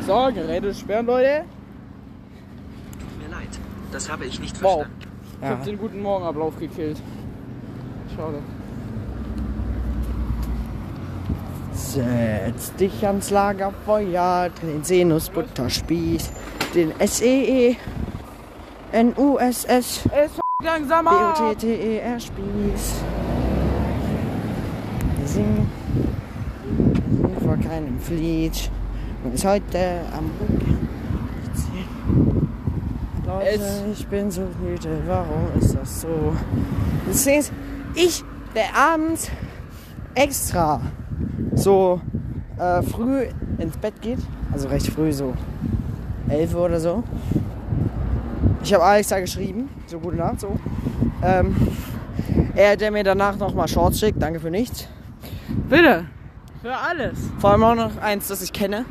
So, 0.07 0.31
Geräte 0.35 0.75
sperren, 0.75 1.07
Leute. 1.07 1.45
Tut 2.99 3.23
mir 3.29 3.35
leid, 3.35 3.49
das 3.93 4.11
habe 4.11 4.25
ich 4.27 4.39
nicht 4.41 4.63
Wow. 4.63 4.83
verstanden. 4.83 5.00
Ich 5.43 5.49
hab 5.49 5.65
den 5.65 5.79
guten 5.79 6.03
Morgenablauf 6.03 6.59
gekillt. 6.59 7.01
Schade. 8.15 8.39
Setz 11.73 12.75
dich 12.75 13.07
ans 13.07 13.31
Lagerfeuer, 13.31 14.51
den 14.63 14.85
Sinus-Butterspieß, 14.85 16.31
den 16.75 16.93
S-E-E, 17.01 17.77
N-U-S-S, 18.93 20.09
langsamer. 20.63 21.35
B-O-T-T-E-R-Spieß. 21.35 22.95
Wir 25.19 25.27
singen, 25.27 25.71
wir 26.69 27.17
singen 27.17 27.37
vor 27.43 27.57
keinem 27.57 27.99
Flied 27.99 28.71
und 29.25 29.35
ist 29.35 29.45
heute 29.47 30.03
am 30.17 30.31
Rücken. 30.39 30.80
Leute, 33.31 33.85
ich 33.93 34.07
bin 34.09 34.29
so 34.29 34.43
müde, 34.61 34.89
warum 35.07 35.47
ist 35.59 35.77
das 35.77 36.01
so? 36.01 36.35
Das 37.07 37.27
ist, 37.27 37.53
ich, 37.95 38.25
der 38.57 38.77
abends 38.77 39.31
extra 40.17 40.81
so 41.55 42.01
äh, 42.59 42.83
früh 42.83 43.27
ins 43.59 43.77
Bett 43.77 44.03
geht, 44.03 44.19
also 44.53 44.67
recht 44.67 44.89
früh, 44.89 45.13
so 45.13 45.35
11 46.29 46.55
Uhr 46.55 46.65
oder 46.65 46.81
so. 46.81 47.05
Ich 48.65 48.75
habe 48.75 48.83
Alex 48.83 49.09
da 49.09 49.21
geschrieben, 49.21 49.69
so 49.87 50.01
gute 50.01 50.17
Nacht, 50.17 50.41
so. 50.41 50.59
Ähm, 51.23 51.55
er, 52.57 52.77
der 52.77 52.91
mir 52.91 53.05
danach 53.05 53.37
nochmal 53.37 53.69
Shorts 53.69 54.01
schickt, 54.01 54.21
danke 54.21 54.41
für 54.41 54.51
nichts. 54.51 54.89
Bitte. 55.69 56.07
Für 56.63 56.77
alles. 56.77 57.17
Vor 57.39 57.51
allem 57.51 57.63
auch 57.63 57.75
noch 57.77 57.97
eins, 57.99 58.27
das 58.27 58.43
ich 58.43 58.53
kenne, 58.53 58.85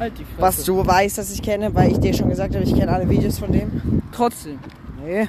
Halt 0.00 0.18
die 0.18 0.24
Fresse. 0.24 0.40
was 0.40 0.64
du 0.64 0.84
weißt, 0.84 1.18
dass 1.18 1.30
ich 1.32 1.42
kenne, 1.42 1.74
weil 1.74 1.92
ich 1.92 2.00
dir 2.00 2.14
schon 2.14 2.28
gesagt 2.28 2.54
habe, 2.54 2.64
ich 2.64 2.74
kenne 2.74 2.92
alle 2.92 3.08
Videos 3.08 3.38
von 3.38 3.52
dem. 3.52 4.02
Trotzdem. 4.12 4.58
Nee. 5.04 5.28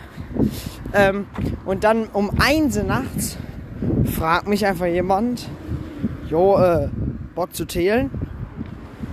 Ähm, 0.94 1.28
und 1.66 1.84
dann 1.84 2.08
um 2.08 2.32
1 2.40 2.78
Uhr 2.78 2.84
nachts 2.84 3.38
fragt 4.06 4.48
mich 4.48 4.66
einfach 4.66 4.88
jemand, 4.88 5.48
jo, 6.30 6.58
äh, 6.58 6.90
Bock 7.36 7.54
zu 7.54 7.66
teilen? 7.66 8.10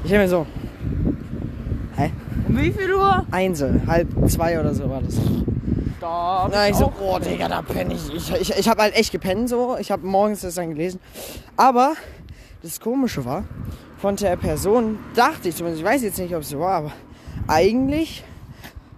Ich 0.05 0.13
hab 0.13 0.21
mir 0.21 0.29
so, 0.29 0.47
Um 2.49 2.57
wie 2.57 2.73
viel 2.73 2.95
Uhr? 2.95 3.27
1, 3.31 3.63
halb 3.87 4.09
zwei 4.31 4.59
oder 4.59 4.75
so 4.75 4.89
war 4.89 5.03
das. 5.03 5.17
Da 6.01 6.49
Na, 6.51 6.69
ich 6.69 6.77
so, 6.77 6.91
oh 7.03 7.19
Digga, 7.19 7.47
da 7.49 7.61
penne 7.61 7.93
ich. 7.93 8.15
Ich, 8.15 8.33
ich, 8.41 8.59
ich 8.59 8.69
habe 8.69 8.81
halt 8.81 8.95
echt 8.95 9.13
gepennt 9.13 9.51
so. 9.51 9.77
Ich 9.79 9.91
habe 9.91 10.07
morgens 10.07 10.41
das 10.41 10.55
dann 10.55 10.71
gelesen. 10.71 10.99
Aber 11.57 11.95
das 12.63 12.81
Komische 12.81 13.25
war, 13.27 13.45
von 13.99 14.17
der 14.17 14.37
Person 14.37 14.99
dachte 15.15 15.49
ich 15.49 15.57
zumindest, 15.57 15.83
ich 15.83 15.89
weiß 15.89 16.03
jetzt 16.03 16.19
nicht, 16.19 16.35
ob 16.35 16.43
es 16.43 16.51
so 16.51 16.61
war, 16.61 16.75
aber 16.75 16.93
eigentlich 17.47 18.25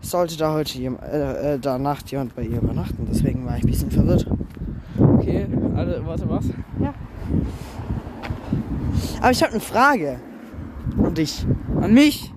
sollte 0.02 0.36
da 0.36 0.52
heute 0.52 0.78
jemand, 0.78 1.02
äh, 1.04 1.54
äh, 1.54 1.58
da 1.58 1.78
Nacht 1.78 2.10
jemand 2.10 2.34
bei 2.36 2.42
ihr 2.42 2.58
übernachten. 2.58 3.06
Deswegen 3.10 3.46
war 3.46 3.56
ich 3.56 3.64
ein 3.64 3.70
bisschen 3.70 3.90
verwirrt. 3.90 4.26
Okay, 4.98 5.46
alle, 5.76 6.04
warte, 6.06 6.28
was? 6.28 6.44
Aber 9.20 9.30
ich 9.30 9.42
habe 9.42 9.52
eine 9.52 9.60
Frage 9.60 10.20
an 11.02 11.14
dich. 11.14 11.46
An 11.80 11.92
mich? 11.92 12.32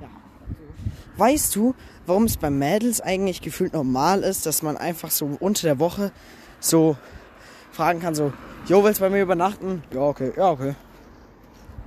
Weißt 1.17 1.56
du, 1.56 1.76
warum 2.06 2.23
es 2.23 2.38
bei 2.38 2.49
Mädels 2.49 3.02
eigentlich 3.02 3.41
gefühlt 3.41 3.73
normal 3.73 4.23
ist, 4.23 4.45
dass 4.45 4.62
man 4.62 4.78
einfach 4.78 5.12
so 5.12 5.38
unter 5.39 5.67
der 5.67 5.80
Woche 5.80 6.12
so 6.60 6.97
fragen 7.71 8.02
kann, 8.02 8.15
so, 8.15 8.34
jo, 8.67 8.84
willst 8.84 8.99
du 8.99 9.06
bei 9.06 9.10
mir 9.10 9.21
übernachten? 9.21 9.84
Ja, 9.93 10.02
okay, 10.02 10.32
ja, 10.36 10.52
okay. 10.52 10.76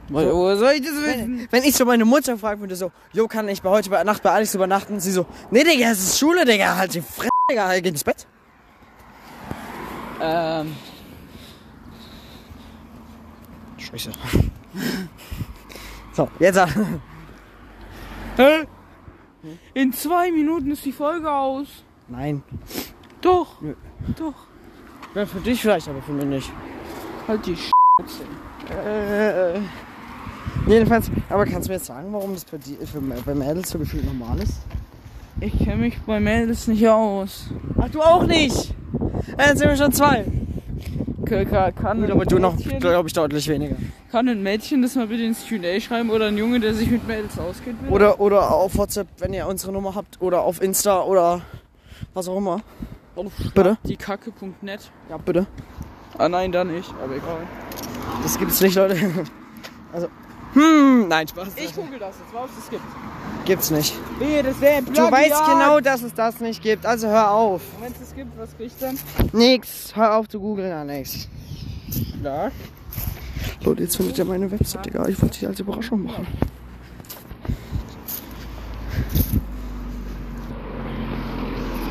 Woher 0.09 0.57
soll 0.57 0.73
ich 0.73 0.83
das 0.83 0.93
wissen? 0.93 1.39
Wenn, 1.39 1.49
wenn 1.51 1.63
ich 1.65 1.75
so 1.75 1.85
meine 1.85 2.05
Mutter 2.05 2.39
fragen 2.39 2.61
würde, 2.61 2.77
so, 2.77 2.93
jo, 3.13 3.27
kann 3.27 3.49
ich 3.49 3.63
bei 3.63 3.71
heute 3.71 3.91
bei 3.91 4.03
Nacht 4.05 4.23
bei 4.23 4.31
Alex 4.31 4.55
übernachten? 4.55 5.01
Sie 5.01 5.11
so, 5.11 5.27
nee, 5.51 5.65
Digga, 5.65 5.91
es 5.91 5.99
ist 5.99 6.19
Schule, 6.19 6.45
Digga, 6.45 6.77
halt 6.77 6.95
die 6.95 7.01
Fresse, 7.01 7.31
Digga, 7.51 7.67
halt, 7.67 7.83
geh 7.83 7.89
ins 7.89 8.05
Bett. 8.05 8.27
Ähm, 10.21 10.75
Scheiße. 13.79 14.11
so, 16.13 16.29
jetzt. 16.39 16.59
hä? 18.37 18.67
In 19.75 19.93
zwei 19.93 20.33
Minuten 20.33 20.71
ist 20.73 20.85
die 20.85 20.93
Folge 20.93 21.31
aus. 21.31 21.69
Nein. 22.09 22.43
Doch. 23.21 23.61
Nö. 23.61 23.75
Doch. 24.17 24.35
Ja, 25.15 25.27
für 25.27 25.41
dich 25.41 25.61
vielleicht, 25.61 25.89
aber 25.89 26.03
für 26.03 26.13
mich 26.13 26.27
nicht. 26.27 26.53
Halt 27.27 27.47
die 27.47 27.57
Sch 27.57 27.71
Äh, 28.69 29.61
jedenfalls, 30.67 31.11
aber 31.29 31.45
kannst 31.47 31.69
du 31.69 31.73
mir 31.73 31.77
jetzt 31.77 31.87
sagen, 31.87 32.09
warum 32.13 32.35
das 32.35 32.45
bei, 32.45 32.59
dir, 32.59 32.77
für, 32.87 33.01
bei 33.01 33.35
Mädels 33.35 33.71
so 33.71 33.79
gefühlt 33.79 34.05
normal 34.05 34.39
ist? 34.43 34.55
Ich 35.41 35.57
kenne 35.59 35.77
mich 35.77 35.99
bei 36.07 36.19
Mädels 36.19 36.67
nicht 36.67 36.87
aus. 36.89 37.51
Ach, 37.79 37.89
du 37.91 38.01
auch 38.01 38.25
nicht! 38.27 38.75
Jetzt 39.39 39.59
sind 39.59 39.69
wir 39.69 39.77
schon 39.77 39.93
zwei. 39.93 40.25
Kann, 41.27 41.75
kann, 41.75 42.01
Gut, 42.03 42.11
aber 42.13 42.25
du 42.25 42.39
noch, 42.39 42.57
glaube 42.57 43.09
ich, 43.09 43.13
deutlich 43.13 43.49
weniger. 43.49 43.75
kann 44.13 44.29
ein 44.29 44.43
Mädchen 44.45 44.81
das 44.83 44.95
mal 44.95 45.09
bitte 45.09 45.25
ins 45.25 45.47
Q&A 45.49 45.81
schreiben 45.81 46.11
oder 46.11 46.27
ein 46.29 46.39
Junge, 46.39 46.61
der 46.61 46.73
sich 46.73 46.89
mit 46.89 47.07
Mädels 47.07 47.37
auskennt? 47.39 47.81
bitte? 47.81 47.93
Oder, 47.93 48.21
oder 48.21 48.53
auf 48.55 48.77
WhatsApp, 48.79 49.09
wenn 49.19 49.35
ihr 49.35 49.47
unsere 49.49 49.73
Nummer 49.73 49.95
habt. 49.97 50.21
Oder 50.23 50.43
auf 50.43 50.63
Insta 50.63 51.03
oder 51.03 51.41
was 52.15 52.29
auch 52.29 52.37
immer. 52.39 52.61
auf 53.17 53.33
bitte? 53.55 53.77
diekacke.net. 53.85 54.91
Ja, 55.11 55.17
bitte. 55.17 55.47
Ah 56.17 56.29
nein, 56.29 56.53
da 56.53 56.63
nicht, 56.65 56.95
aber 57.03 57.17
egal. 57.17 57.39
Das 58.23 58.39
gibt's 58.39 58.61
nicht, 58.61 58.77
Leute. 58.77 58.97
Also, 59.93 60.09
hm, 60.57 61.09
nein, 61.09 61.29
Spaß. 61.29 61.49
Ich 61.57 61.75
google 61.75 61.99
das 61.99 62.15
jetzt, 62.19 62.33
was 62.33 62.51
es 62.59 62.71
gibt. 62.71 62.83
Gibt's 63.45 63.71
nicht. 63.71 63.95
Wehe, 64.19 64.43
das 64.43 64.59
wäre 64.61 64.83
Du 64.83 65.11
weißt 65.11 65.45
genau, 65.47 65.81
dass 65.81 66.03
es 66.03 66.15
das 66.15 66.41
nicht 66.41 66.63
gibt. 66.63 66.87
Also 66.87 67.09
hör 67.09 67.31
auf. 67.31 67.61
Wenn 67.79 67.93
es 67.93 67.99
das 67.99 68.15
gibt, 68.15 68.39
was 68.39 68.57
krieg 68.57 68.69
ich 68.69 68.79
dann? 68.79 68.99
Nix. 69.33 69.95
Hör 69.95 70.17
auf 70.17 70.29
zu 70.29 70.41
googeln, 70.41 70.73
Alex. 70.73 71.29
Ja. 72.23 72.51
Leute, 73.61 73.83
jetzt 73.83 73.97
findet 73.97 74.17
ihr 74.17 74.25
meine 74.25 74.51
Website, 74.51 74.87
Digga. 74.87 75.07
Ich 75.09 75.21
wollte 75.21 75.39
die 75.39 75.47
als 75.47 75.61
Überraschung 75.61 76.05
machen. 76.05 76.27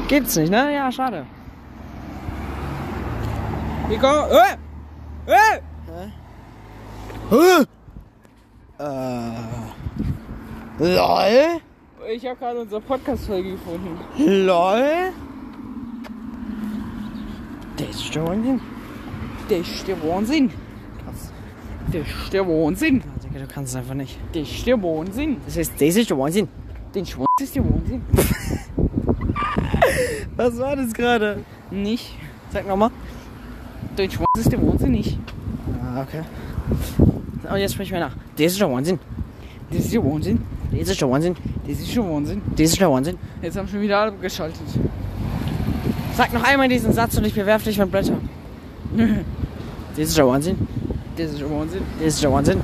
Gibt's 0.07 0.35
nicht, 0.35 0.49
ne? 0.49 0.73
Ja, 0.73 0.91
schade. 0.91 1.27
Hier 3.89 3.99
komm, 3.99 4.25
äh! 4.31 5.31
Äh! 5.31 5.61
Hä? 7.29 7.65
Äh. 8.77 9.31
LOL? 10.79 11.61
Ich 12.13 12.25
habe 12.25 12.35
gerade 12.37 12.59
unsere 12.59 12.81
Podcast-Folge 12.81 13.51
gefunden. 13.51 13.97
LOL? 14.17 15.11
Das 17.77 17.89
ist 17.89 18.13
der 18.13 18.27
Wahnsinn. 18.27 18.59
Das 19.49 19.59
ist 19.59 19.87
der 19.87 20.01
Wahnsinn. 20.03 20.49
Krass. 20.49 21.31
Das 21.91 22.07
ist 22.07 22.33
der 22.33 22.47
Wahnsinn. 22.47 22.97
Ja, 22.97 23.29
Digga, 23.29 23.39
du 23.45 23.47
kannst 23.47 23.71
es 23.71 23.75
einfach 23.77 23.93
nicht. 23.93 24.17
Das 24.33 24.49
ist 24.49 24.67
der 24.67 24.81
Wahnsinn. 24.81 25.37
Das 25.45 25.57
heißt, 25.57 25.73
das 25.73 25.95
ist 25.95 26.09
der 26.09 26.17
Wahnsinn. 26.17 26.47
Den 26.93 27.05
Schwanz 27.05 27.27
ist 27.39 27.55
der 27.55 27.63
Wahnsinn. 27.63 28.01
Was 30.35 30.57
war 30.57 30.75
das 30.75 30.93
gerade? 30.93 31.43
Nicht. 31.71 32.13
Sag 32.51 32.67
nochmal. 32.67 32.91
Den 33.97 34.11
Schwanz 34.11 34.27
ist 34.37 34.51
der 34.51 34.61
Wahnsinn 34.61 34.91
nicht. 34.91 35.17
Ah, 35.81 36.01
okay. 36.01 36.23
Und 37.49 37.57
jetzt 37.57 37.73
sprich 37.73 37.91
mir 37.91 37.99
nach. 37.99 38.13
Das 38.37 38.51
ist 38.51 38.59
der 38.59 38.71
Wahnsinn. 38.71 38.99
Das 39.69 39.79
ist 39.79 39.93
der 39.93 40.03
Wahnsinn. 40.03 40.39
Das 40.71 40.89
ist 40.89 41.01
der 41.01 41.09
Wahnsinn. 41.09 41.35
Das 41.67 41.79
ist 41.79 41.91
der 41.99 42.09
Wahnsinn. 42.09 42.41
Das 42.55 42.65
ist 42.69 42.79
der 42.79 42.89
Wahnsinn. 42.89 43.17
Jetzt 43.41 43.57
haben 43.57 43.67
schon 43.67 43.81
wieder 43.81 43.99
alle 43.99 44.11
geschaltet. 44.13 44.61
Sag 46.15 46.33
noch 46.33 46.43
einmal 46.43 46.69
diesen 46.69 46.93
Satz 46.93 47.17
und 47.17 47.25
ich 47.25 47.33
bewerfe 47.33 47.65
dich 47.65 47.77
mit 47.77 47.91
Blätter. 47.91 48.17
Das 49.97 50.09
ist 50.09 50.17
der 50.17 50.27
Wahnsinn. 50.27 50.67
Das 51.15 51.31
ist 51.31 51.39
der 51.39 51.49
Wahnsinn. 51.49 51.81
Das 51.99 52.07
ist 52.07 52.21
der 52.21 52.31
Wahnsinn. 52.33 52.61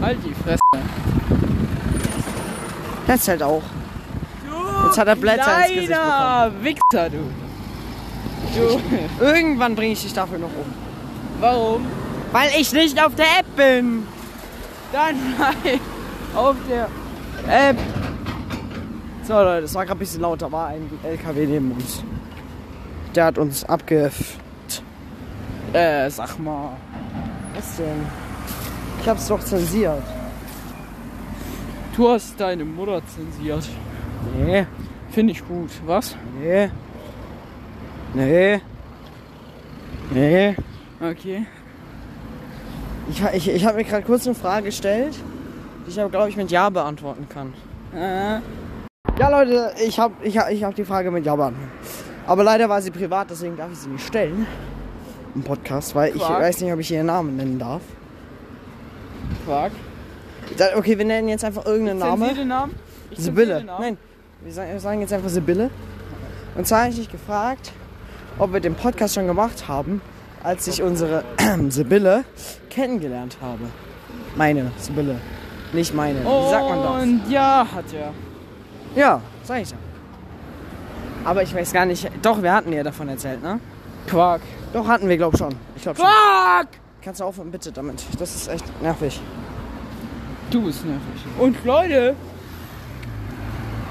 Halt 0.00 0.18
die 0.24 0.34
Fresse. 0.34 0.58
Das 3.06 3.28
halt 3.28 3.42
auch. 3.42 3.62
Jetzt 4.86 4.98
hat 4.98 5.06
er 5.06 5.14
Blätter 5.14 5.58
ins 5.58 5.74
Gesicht 5.74 5.88
bekommen. 5.88 6.64
Wichser, 6.64 7.10
du. 7.10 7.18
Du. 8.54 9.24
Irgendwann 9.24 9.76
bringe 9.76 9.92
ich 9.92 10.02
dich 10.02 10.12
dafür 10.12 10.38
noch 10.38 10.48
um. 10.48 10.72
Warum? 11.40 11.86
Weil 12.32 12.50
ich 12.58 12.72
nicht 12.72 13.00
auf 13.00 13.14
der 13.14 13.26
App 13.38 13.56
bin. 13.56 14.02
Dann 14.92 15.16
nein. 15.38 15.80
Auf 16.34 16.56
der 16.68 16.88
App. 17.48 17.78
So 19.24 19.34
Leute, 19.34 19.62
das 19.62 19.74
war 19.74 19.84
gerade 19.84 19.96
ein 19.96 20.00
bisschen 20.00 20.20
lauter. 20.20 20.52
War 20.52 20.68
ein 20.68 20.88
LKW 21.02 21.46
neben 21.46 21.72
uns. 21.72 22.04
Der 23.14 23.26
hat 23.26 23.38
uns 23.38 23.64
abge... 23.64 24.10
Äh, 25.72 26.10
sag 26.10 26.38
mal. 26.38 26.76
Was 27.54 27.76
denn? 27.76 28.06
Ich 29.00 29.08
hab's 29.08 29.28
doch 29.28 29.40
zensiert. 29.40 30.02
Du 31.96 32.08
hast 32.08 32.38
deine 32.38 32.64
Mutter 32.64 33.02
zensiert. 33.06 33.68
Nee, 34.36 34.66
Finde 35.10 35.32
ich 35.32 35.46
gut. 35.46 35.70
Was? 35.84 36.16
nee. 36.40 36.70
Nee. 38.14 38.60
Nee. 40.10 40.56
Okay. 41.00 41.46
Ich, 43.10 43.22
ich, 43.34 43.48
ich 43.54 43.64
habe 43.66 43.76
mir 43.78 43.84
gerade 43.84 44.04
kurz 44.04 44.26
eine 44.26 44.34
Frage 44.34 44.66
gestellt, 44.66 45.14
die 45.86 45.90
ich 45.90 46.00
aber, 46.00 46.10
glaube 46.10 46.28
ich, 46.28 46.36
mit 46.36 46.50
Ja 46.50 46.70
beantworten 46.70 47.26
kann. 47.28 47.52
Äh, 47.94 48.40
Ja, 49.18 49.28
Leute, 49.28 49.72
ich 49.84 49.98
habe 49.98 50.14
ich 50.22 50.36
ich 50.36 50.64
hab 50.64 50.74
die 50.74 50.84
Frage 50.84 51.10
mit 51.10 51.24
Ja 51.26 51.36
beantwortet. 51.36 51.70
Aber 52.26 52.44
leider 52.44 52.68
war 52.68 52.80
sie 52.80 52.90
privat, 52.90 53.28
deswegen 53.30 53.56
darf 53.56 53.72
ich 53.72 53.78
sie 53.78 53.88
nicht 53.88 54.06
stellen. 54.06 54.46
Im 55.34 55.42
Podcast, 55.42 55.94
weil 55.94 56.14
ich 56.14 56.22
Quark. 56.22 56.40
weiß 56.42 56.60
nicht, 56.60 56.72
ob 56.72 56.78
ich 56.78 56.90
ihren 56.92 57.06
Namen 57.06 57.36
nennen 57.36 57.58
darf. 57.58 57.82
Quark. 59.44 59.72
Da- 60.56 60.76
Okay, 60.76 60.96
wir 60.98 61.04
nennen 61.04 61.28
jetzt 61.28 61.44
einfach 61.44 61.66
irgendeinen 61.66 61.98
Namen. 61.98 62.34
den 62.34 62.48
Namen? 62.48 62.74
Ich 63.10 63.18
Sibylle. 63.18 63.64
Namen. 63.64 63.80
Nein, 63.82 63.98
wir 64.42 64.52
sagen, 64.52 64.72
wir 64.72 64.80
sagen 64.80 65.00
jetzt 65.00 65.12
einfach 65.12 65.28
Sibylle. 65.30 65.70
Und 66.54 66.66
zwar 66.66 66.80
habe 66.82 66.90
ich 66.90 66.96
dich 66.96 67.10
gefragt, 67.10 67.72
ob 68.38 68.52
wir 68.52 68.60
den 68.60 68.74
Podcast 68.74 69.14
schon 69.14 69.26
gemacht 69.26 69.66
haben, 69.68 70.00
als 70.42 70.66
ich 70.66 70.82
unsere 70.82 71.24
Sibylle 71.68 72.24
kennengelernt 72.70 73.36
habe. 73.40 73.64
Meine 74.36 74.70
Sibylle. 74.78 75.20
Nicht 75.72 75.94
meine. 75.94 76.20
Wie 76.20 76.50
sagt 76.50 76.68
man 76.68 76.82
das? 76.82 77.02
Und 77.02 77.30
ja, 77.30 77.66
hat 77.74 77.84
er. 77.92 78.12
Ja, 78.94 79.20
sag 79.44 79.62
ich 79.62 79.70
ja. 79.70 79.76
Aber 81.24 81.42
ich 81.42 81.54
weiß 81.54 81.72
gar 81.72 81.86
nicht. 81.86 82.10
Doch, 82.20 82.42
wir 82.42 82.52
hatten 82.52 82.72
ja 82.72 82.82
davon 82.82 83.08
erzählt, 83.08 83.42
ne? 83.42 83.60
Quark. 84.06 84.42
Doch, 84.72 84.86
hatten 84.86 85.08
wir, 85.08 85.16
glaub 85.16 85.36
schon. 85.38 85.54
Ich 85.76 85.82
glaube 85.82 85.98
schon. 85.98 86.06
Quark! 86.06 86.68
Kannst 87.00 87.20
du 87.20 87.24
aufhören, 87.24 87.50
bitte, 87.50 87.72
damit. 87.72 88.04
Das 88.18 88.34
ist 88.34 88.48
echt 88.48 88.82
nervig. 88.82 89.20
Du 90.50 90.62
bist 90.62 90.84
nervig. 90.84 91.24
Und 91.38 91.64
Leute, 91.64 92.14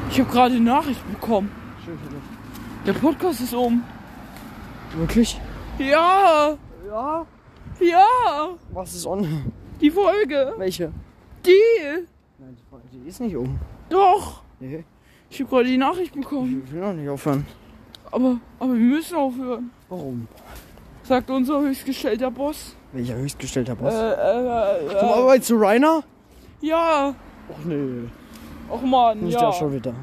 ich 0.10 0.20
habe 0.20 0.30
gerade 0.30 0.56
eine 0.56 0.64
Nachricht 0.64 1.10
bekommen. 1.10 1.52
Der 2.86 2.94
Podcast 2.94 3.42
ist 3.42 3.54
um. 3.54 3.84
Wirklich? 4.96 5.40
Ja, 5.80 6.58
Ja. 6.88 7.26
ja, 7.80 8.06
Was 8.74 8.94
ist 8.96 9.06
on? 9.06 9.52
die 9.80 9.90
Folge. 9.90 10.54
Welche? 10.58 10.92
Die. 11.46 11.52
Nein, 12.38 12.56
die 12.60 12.64
Folge, 12.70 12.86
die 12.92 13.08
ist 13.08 13.20
nicht 13.22 13.36
um. 13.36 13.60
Doch. 13.90 14.44
Nee, 14.60 14.84
Ich 15.30 15.40
habe 15.40 15.50
gerade 15.50 15.66
die 15.66 15.78
Nachricht 15.78 16.14
bekommen. 16.14 16.64
ich 16.66 16.72
will 16.74 16.82
noch 16.82 16.94
nicht 16.94 17.10
aufhören. 17.10 17.46
Aber, 18.12 18.38
aber 18.60 18.74
wir 18.74 18.80
müssen 18.80 19.16
aufhören. 19.16 19.72
Warum? 19.90 20.28
Sagt 21.04 21.30
unser 21.30 21.62
höchstgestellter 21.62 22.30
Boss. 22.30 22.76
Welcher 22.92 23.16
höchstgestellter 23.16 23.74
Äh, 23.74 23.76
Boss? 23.76 23.94
äh, 23.94 24.12
äh, 24.12 25.00
Zum 25.00 25.10
äh, 25.10 25.14
Arbeit 25.14 25.44
zu 25.46 25.56
Rainer? 25.56 26.04
ja. 26.62 27.16
Ach 27.54 27.66
nee, 27.66 28.04
Och 28.70 28.82
man, 28.84 29.20
nicht 29.20 29.34
ja. 29.34 29.48
der 29.48 29.52
schon 29.54 29.74
wieder. 29.74 29.94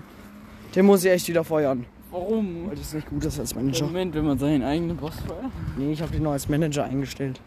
Den 0.74 0.84
muss 0.86 1.02
ich 1.04 1.10
echt 1.10 1.28
wieder 1.28 1.44
feuern. 1.44 1.86
Warum? 2.10 2.68
Weil 2.68 2.76
das 2.76 2.94
nicht 2.94 3.08
gut 3.08 3.24
ist 3.24 3.38
als 3.38 3.54
Manager. 3.54 3.84
Moment, 3.86 4.14
wenn 4.14 4.24
man 4.24 4.38
seinen 4.38 4.62
eigenen 4.62 4.96
Boss 4.96 5.14
feiert. 5.20 5.52
Nee, 5.76 5.92
ich 5.92 6.00
habe 6.00 6.10
den 6.12 6.22
noch 6.22 6.32
als 6.32 6.48
Manager 6.48 6.84
eingestellt. 6.84 7.40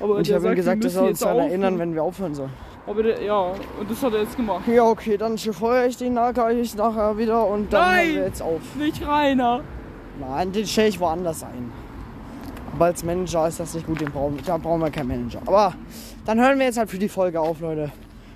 Aber 0.00 0.14
Und 0.16 0.26
ich 0.26 0.32
habe 0.32 0.44
ihm 0.44 0.44
sagt, 0.44 0.56
gesagt, 0.56 0.84
dass 0.84 0.96
er 0.96 1.02
uns 1.04 1.18
daran 1.18 1.38
erinnern, 1.38 1.78
wenn 1.78 1.94
wir 1.94 2.02
aufhören 2.02 2.34
sollen. 2.34 2.52
Aber 2.86 3.02
der, 3.02 3.22
ja, 3.22 3.52
und 3.80 3.90
das 3.90 4.02
hat 4.02 4.14
er 4.14 4.22
jetzt 4.22 4.36
gemacht. 4.36 4.66
Ja, 4.68 4.84
okay, 4.84 5.16
dann 5.16 5.36
feuere 5.36 5.86
ich 5.86 5.96
den 5.96 6.14
nachher, 6.14 6.50
ich 6.50 6.74
nachher 6.74 7.18
wieder 7.18 7.46
und 7.46 7.72
dann 7.72 7.80
Nein! 7.80 8.06
hören 8.06 8.16
wir 8.16 8.24
jetzt 8.24 8.42
auf. 8.42 8.60
Nicht 8.78 9.06
Rainer. 9.06 9.62
Nein, 10.20 10.52
den 10.52 10.66
stelle 10.66 10.88
ich 10.88 11.00
woanders 11.00 11.42
ein. 11.42 11.72
Aber 12.74 12.86
als 12.86 13.02
Manager 13.04 13.48
ist 13.48 13.58
das 13.58 13.74
nicht 13.74 13.86
gut, 13.86 14.00
den 14.00 14.10
brauchen, 14.10 14.38
da 14.44 14.56
brauchen 14.56 14.80
wir 14.80 14.90
keinen 14.90 15.08
Manager. 15.08 15.40
Aber 15.46 15.74
dann 16.24 16.40
hören 16.40 16.58
wir 16.58 16.66
jetzt 16.66 16.78
halt 16.78 16.90
für 16.90 16.98
die 16.98 17.08
Folge 17.08 17.40
auf, 17.40 17.60
Leute. 17.60 17.90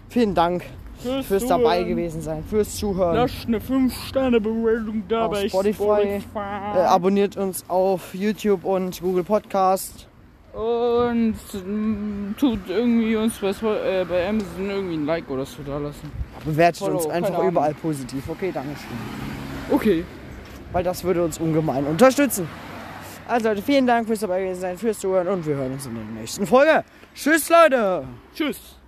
Vielen 0.09 0.35
Dank 0.35 0.65
Fürs, 1.03 1.27
fürs 1.27 1.47
dabei 1.47 1.83
gewesen 1.83 2.21
sein, 2.21 2.45
fürs 2.49 2.77
Zuhören. 2.77 3.17
Lasst 3.17 3.47
eine 3.47 3.59
5-Sterne-Bewertung 3.59 5.05
da 5.09 5.27
Auf 5.27 5.33
bei 5.33 5.49
Spotify. 5.49 6.21
Äh, 6.35 6.79
abonniert 6.79 7.37
uns 7.37 7.65
auf 7.69 8.15
YouTube 8.15 8.65
und 8.65 9.01
Google 9.01 9.25
Podcast. 9.25 10.07
Und 10.53 11.37
mm, 11.53 12.35
tut 12.39 12.59
irgendwie 12.69 13.17
uns 13.17 13.39
bei, 13.39 13.51
äh, 13.51 14.05
bei 14.05 14.29
Amazon 14.29 14.69
irgendwie 14.69 14.95
ein 14.95 15.07
Like 15.07 15.31
oder 15.31 15.47
so 15.47 15.63
da 15.65 15.79
lassen. 15.79 16.11
Bewertet 16.45 16.79
Follow, 16.79 16.97
uns 16.97 17.07
einfach 17.07 17.43
überall 17.43 17.75
positiv. 17.75 18.29
Okay, 18.29 18.51
danke 18.53 18.77
schön. 18.77 19.77
Okay. 19.77 20.05
Weil 20.73 20.85
das 20.85 21.05
würde 21.05 21.25
uns 21.25 21.39
ungemein 21.39 21.85
unterstützen. 21.87 22.49
Also 23.29 23.49
Leute, 23.49 23.63
vielen 23.63 23.87
Dank 23.87 24.09
fürs 24.09 24.21
dabei 24.21 24.43
gewesen 24.43 24.61
sein, 24.61 24.77
fürs 24.77 24.99
Zuhören 24.99 25.29
und 25.29 25.47
wir 25.47 25.55
hören 25.55 25.73
uns 25.73 25.87
in 25.87 25.95
der 25.95 26.05
nächsten 26.05 26.47
Folge. 26.47 26.85
Tschüss, 27.15 27.49
Leute! 27.49 28.05
Tschüss. 28.35 28.80